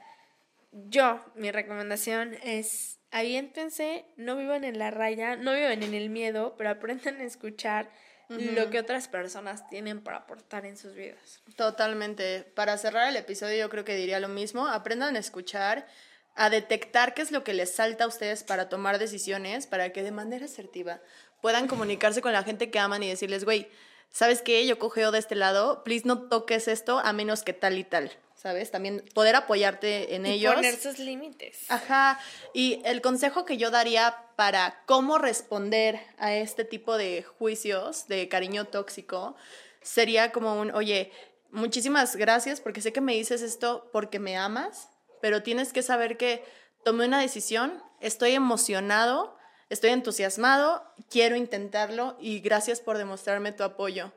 yo, 0.71 1.23
mi 1.35 1.51
recomendación 1.51 2.35
es 2.43 2.99
aviéntense, 3.13 4.05
no 4.17 4.35
vivan 4.35 4.63
en 4.63 4.79
la 4.79 4.91
raya, 4.91 5.35
no 5.35 5.53
vivan 5.53 5.83
en 5.83 5.93
el 5.93 6.09
miedo, 6.09 6.55
pero 6.57 6.71
aprendan 6.71 7.21
a 7.21 7.23
escuchar 7.23 7.89
lo 8.27 8.71
que 8.71 8.79
otras 8.79 9.07
personas 9.07 9.69
tienen 9.69 10.01
para 10.01 10.17
aportar 10.17 10.65
en 10.65 10.75
sus 10.75 10.95
vidas. 10.95 11.43
Totalmente. 11.55 12.43
Para 12.55 12.77
cerrar 12.79 13.07
el 13.07 13.15
episodio 13.15 13.57
yo 13.57 13.69
creo 13.69 13.85
que 13.85 13.95
diría 13.95 14.19
lo 14.19 14.29
mismo, 14.29 14.67
aprendan 14.67 15.15
a 15.15 15.19
escuchar, 15.19 15.85
a 16.33 16.49
detectar 16.49 17.13
qué 17.13 17.21
es 17.21 17.31
lo 17.31 17.43
que 17.43 17.53
les 17.53 17.75
salta 17.75 18.05
a 18.05 18.07
ustedes 18.07 18.43
para 18.43 18.67
tomar 18.67 18.97
decisiones, 18.97 19.67
para 19.67 19.91
que 19.91 20.01
de 20.01 20.11
manera 20.11 20.45
asertiva 20.45 20.99
puedan 21.41 21.67
comunicarse 21.67 22.21
con 22.21 22.33
la 22.33 22.41
gente 22.41 22.71
que 22.71 22.79
aman 22.79 23.03
y 23.03 23.09
decirles, 23.09 23.45
güey, 23.45 23.69
¿sabes 24.13 24.41
qué? 24.41 24.65
Yo 24.65 24.79
cogeo 24.79 25.11
de 25.11 25.19
este 25.19 25.35
lado, 25.35 25.83
please 25.83 26.07
no 26.07 26.29
toques 26.29 26.69
esto 26.69 26.99
a 26.99 27.11
menos 27.11 27.43
que 27.43 27.51
tal 27.51 27.77
y 27.77 27.83
tal. 27.83 28.17
¿sabes? 28.43 28.71
También 28.71 29.05
poder 29.13 29.37
apoyarte 29.37 30.15
en 30.15 30.25
y 30.25 30.31
ellos. 30.31 30.55
Poner 30.55 30.75
sus 30.75 30.99
límites. 30.99 31.59
Ajá. 31.69 32.19
Y 32.53 32.81
el 32.83 33.01
consejo 33.01 33.45
que 33.45 33.55
yo 33.55 33.71
daría 33.71 34.17
para 34.35 34.83
cómo 34.85 35.17
responder 35.17 35.97
a 36.17 36.33
este 36.33 36.65
tipo 36.65 36.97
de 36.97 37.23
juicios 37.23 38.07
de 38.09 38.27
cariño 38.27 38.65
tóxico 38.65 39.37
sería 39.81 40.33
como 40.33 40.59
un, 40.59 40.71
oye, 40.71 41.13
muchísimas 41.51 42.17
gracias 42.17 42.59
porque 42.59 42.81
sé 42.81 42.91
que 42.91 42.99
me 42.99 43.13
dices 43.13 43.41
esto 43.41 43.89
porque 43.93 44.19
me 44.19 44.35
amas, 44.35 44.89
pero 45.21 45.41
tienes 45.41 45.71
que 45.71 45.81
saber 45.81 46.17
que 46.17 46.43
tomé 46.83 47.05
una 47.05 47.21
decisión, 47.21 47.81
estoy 48.01 48.31
emocionado, 48.31 49.37
estoy 49.73 49.89
entusiasmado, 49.89 50.83
quiero 51.09 51.35
intentarlo 51.35 52.17
y 52.19 52.39
gracias 52.39 52.79
por 52.79 52.97
demostrarme 52.97 53.51
tu 53.51 53.63
apoyo. 53.63 54.11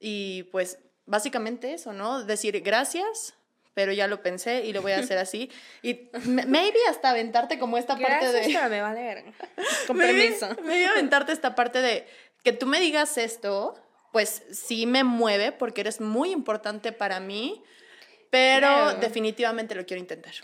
Y 0.00 0.44
pues 0.44 0.78
básicamente 1.06 1.74
eso, 1.74 1.92
¿no? 1.92 2.24
Decir 2.24 2.60
gracias, 2.62 3.34
pero 3.74 3.92
ya 3.92 4.06
lo 4.06 4.22
pensé 4.22 4.64
y 4.64 4.72
lo 4.72 4.82
voy 4.82 4.92
a 4.92 4.98
hacer 4.98 5.18
así. 5.26 5.50
Y 5.82 6.10
maybe 6.24 6.78
hasta 6.88 7.10
aventarte 7.10 7.58
como 7.58 7.76
esta 7.78 7.96
parte 7.96 8.32
de... 8.32 8.42
Pero 8.46 8.68
me 8.68 8.80
vale 8.80 9.02
ver. 9.02 9.24
Con 9.86 9.98
permiso. 9.98 10.48
Maybe, 10.62 10.86
aventarte 10.86 11.32
esta 11.32 11.54
parte 11.54 11.80
de 11.80 12.06
que 12.42 12.52
tú 12.52 12.66
me 12.66 12.80
digas 12.80 13.18
esto, 13.18 13.74
pues 14.12 14.42
sí 14.52 14.86
me 14.86 15.04
mueve 15.04 15.52
porque 15.52 15.82
eres 15.82 16.00
muy 16.00 16.30
importante 16.30 16.92
para 16.92 17.20
mí, 17.20 17.62
pero 18.30 18.94
definitivamente 18.94 19.74
lo 19.74 19.86
quiero 19.86 20.00
intentar. 20.00 20.34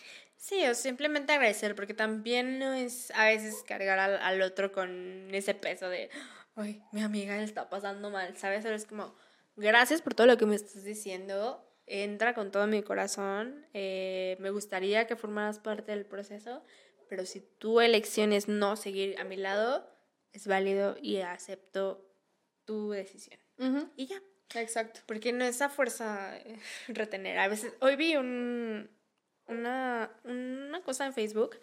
Sí, 0.40 0.66
o 0.66 0.74
simplemente 0.74 1.35
agradecer, 1.35 1.74
porque 1.74 1.92
también 1.92 2.59
no 2.59 2.72
es 2.72 3.11
a 3.11 3.26
veces 3.26 3.62
cargar 3.68 3.98
al, 3.98 4.16
al 4.16 4.40
otro 4.40 4.72
con 4.72 5.29
ese 5.35 5.53
peso 5.53 5.90
de, 5.90 6.09
ay, 6.57 6.83
mi 6.92 7.03
amiga 7.03 7.37
le 7.37 7.44
está 7.44 7.68
pasando 7.68 8.11
mal, 8.11 8.35
¿sabes? 8.38 8.64
es 8.64 8.87
como, 8.87 9.14
gracias 9.57 10.00
por 10.00 10.14
todo 10.14 10.26
lo 10.26 10.38
que 10.38 10.46
me 10.46 10.57
estás 10.57 10.83
diciendo, 10.83 11.62
entra 11.85 12.33
con 12.33 12.50
todo 12.50 12.66
mi 12.66 12.83
corazón. 12.83 13.66
Eh, 13.74 14.38
me 14.40 14.48
gustaría 14.48 15.07
que 15.07 15.14
formaras 15.14 15.59
parte 15.59 15.92
del 15.92 16.07
proceso, 16.07 16.64
pero 17.11 17.26
si 17.26 17.40
tu 17.40 17.83
elección 17.83 18.33
es 18.33 18.48
no 18.48 18.76
seguir 18.76 19.20
a 19.20 19.24
mi 19.24 19.37
lado, 19.37 19.87
es 20.33 20.46
válido 20.46 20.96
y 21.03 21.18
acepto 21.18 22.09
tu 22.64 22.92
decisión. 22.92 23.38
Y 23.94 24.07
ya. 24.07 24.22
Exacto. 24.55 25.00
Porque 25.05 25.33
no 25.35 25.44
es 25.44 25.61
a 25.61 25.68
fuerza 25.68 26.35
eh, 26.38 26.59
retener. 26.88 27.38
A 27.38 27.46
veces, 27.46 27.74
hoy 27.81 27.96
vi 27.96 28.16
un, 28.16 28.90
una, 29.51 30.11
una 30.25 30.83
cosa 30.83 31.07
en 31.07 31.13
Facebook 31.13 31.59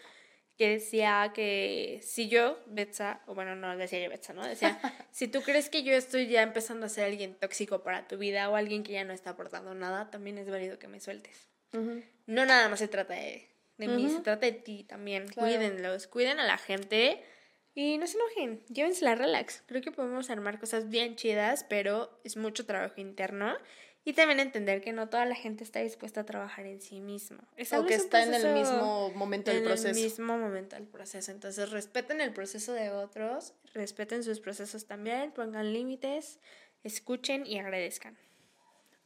que 0.58 0.70
decía 0.70 1.32
que 1.36 2.00
si 2.04 2.30
yo, 2.30 2.60
Betsa, 2.66 3.22
o 3.28 3.36
bueno, 3.36 3.56
no 3.56 3.78
decía 3.78 4.04
yo 4.04 4.10
Betsa, 4.10 4.34
¿no? 4.34 4.46
Decía, 4.46 4.80
si 5.12 5.28
tú 5.28 5.42
crees 5.42 5.70
que 5.70 5.84
yo 5.84 5.94
estoy 5.94 6.28
ya 6.28 6.42
empezando 6.42 6.88
a 6.88 6.90
ser 6.90 7.06
alguien 7.06 7.36
tóxico 7.36 7.84
para 7.84 8.08
tu 8.08 8.18
vida 8.18 8.50
o 8.50 8.56
alguien 8.56 8.84
que 8.84 8.94
ya 8.94 9.04
no 9.04 9.14
está 9.14 9.32
aportando 9.32 9.76
nada, 9.76 10.10
también 10.10 10.38
es 10.38 10.50
válido 10.50 10.80
que 10.80 10.88
me 10.88 11.00
sueltes. 11.00 11.50
No 12.26 12.46
nada 12.46 12.70
más 12.70 12.80
se 12.80 12.88
trata 12.88 13.14
de, 13.14 13.48
de 13.78 13.88
mí, 13.88 14.10
se 14.10 14.22
trata 14.22 14.48
de 14.48 14.54
ti 14.54 14.84
también. 14.84 15.28
Claro. 15.28 15.48
Cuídenlos, 15.48 16.08
cuiden 16.08 16.40
a 16.40 16.46
la 16.46 16.58
gente 16.58 17.24
y 17.76 18.00
no 18.00 18.08
se 18.08 18.18
enojen, 18.18 18.66
llévensela 18.66 19.14
relax. 19.14 19.64
Creo 19.68 19.84
que 19.84 19.92
podemos 19.92 20.32
armar 20.32 20.60
cosas 20.60 20.90
bien 20.90 21.16
chidas, 21.16 21.64
pero 21.70 22.20
es 22.24 22.36
mucho 22.36 22.66
trabajo 22.66 23.00
interno. 23.00 23.56
Y 24.08 24.14
también 24.14 24.40
entender 24.40 24.80
que 24.80 24.94
no 24.94 25.10
toda 25.10 25.26
la 25.26 25.36
gente 25.36 25.66
está 25.66 25.82
dispuesta 25.82 26.22
a 26.22 26.26
trabajar 26.26 26.66
en 26.66 26.80
sí 26.80 27.02
mismo. 27.02 27.40
Es 27.58 27.74
O 27.74 27.86
que 27.86 27.96
está 27.96 28.24
en 28.24 28.34
el 28.34 28.54
mismo 28.54 29.10
momento 29.10 29.52
del 29.52 29.60
en 29.60 29.66
proceso. 29.66 29.90
el 29.90 29.96
mismo 29.96 30.38
momento 30.38 30.78
del 30.78 30.86
proceso. 30.88 31.30
Entonces, 31.30 31.72
respeten 31.72 32.22
el 32.22 32.32
proceso 32.32 32.72
de 32.72 32.90
otros, 32.90 33.54
respeten 33.74 34.24
sus 34.24 34.40
procesos 34.40 34.86
también, 34.86 35.34
pongan 35.34 35.74
límites, 35.74 36.40
escuchen 36.86 37.46
y 37.46 37.60
agradezcan. 37.60 38.18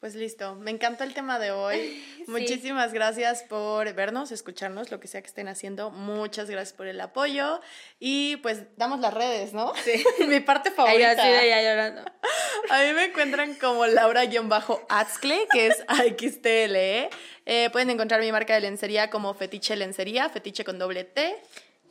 Pues 0.02 0.16
listo, 0.16 0.56
me 0.56 0.72
encantó 0.72 1.04
el 1.04 1.14
tema 1.14 1.38
de 1.38 1.52
hoy. 1.52 2.04
Muchísimas 2.28 2.92
gracias 2.92 3.44
por 3.44 3.94
vernos, 3.94 4.32
escucharnos, 4.32 4.90
lo 4.90 5.00
que 5.00 5.08
sea 5.08 5.22
que 5.22 5.28
estén 5.28 5.48
haciendo. 5.48 5.92
Muchas 5.92 6.50
gracias 6.50 6.76
por 6.76 6.88
el 6.88 7.00
apoyo. 7.00 7.62
Y 8.00 8.38
pues 8.38 8.64
damos 8.78 9.00
las 9.00 9.14
redes, 9.14 9.54
¿no? 9.54 9.74
Sí. 9.76 10.04
Mi 10.28 10.40
parte 10.40 10.70
Ahí 10.70 10.76
favorita. 10.76 11.62
llorando. 11.62 12.02
A 12.72 12.82
mí 12.82 12.94
me 12.94 13.06
encuentran 13.06 13.54
como 13.54 13.86
Laura-Atzcle, 13.86 15.48
que 15.52 15.68
es 15.68 15.84
AXTLE. 15.88 17.12
Eh, 17.46 17.70
pueden 17.72 17.92
encontrar 17.92 18.22
mi 18.22 18.32
marca 18.32 18.56
de 18.56 18.62
lencería 18.62 19.12
como 19.12 19.36
Fetiche 19.36 19.76
Lencería, 19.76 20.30
Fetiche 20.30 20.64
con 20.64 20.80
doble 20.80 21.04
T. 21.04 21.40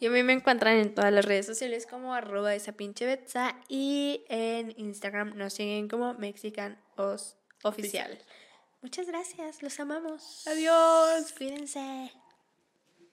Y 0.00 0.06
a 0.06 0.10
mí 0.10 0.24
me 0.24 0.32
encuentran 0.32 0.78
en 0.78 0.96
todas 0.96 1.12
las 1.12 1.24
redes 1.24 1.46
sociales 1.46 1.86
como 1.86 2.12
arroba 2.12 2.56
esa 2.56 2.72
pinche 2.72 3.06
betsa 3.06 3.54
y 3.68 4.24
en 4.28 4.74
Instagram 4.76 5.36
nos 5.36 5.52
siguen 5.52 5.88
como 5.88 6.14
Mexican 6.14 6.76
Oficial. 7.62 8.18
Muchas 8.82 9.06
gracias, 9.06 9.62
los 9.62 9.78
amamos. 9.78 10.46
Adiós. 10.46 11.32
Cuídense. 11.36 12.10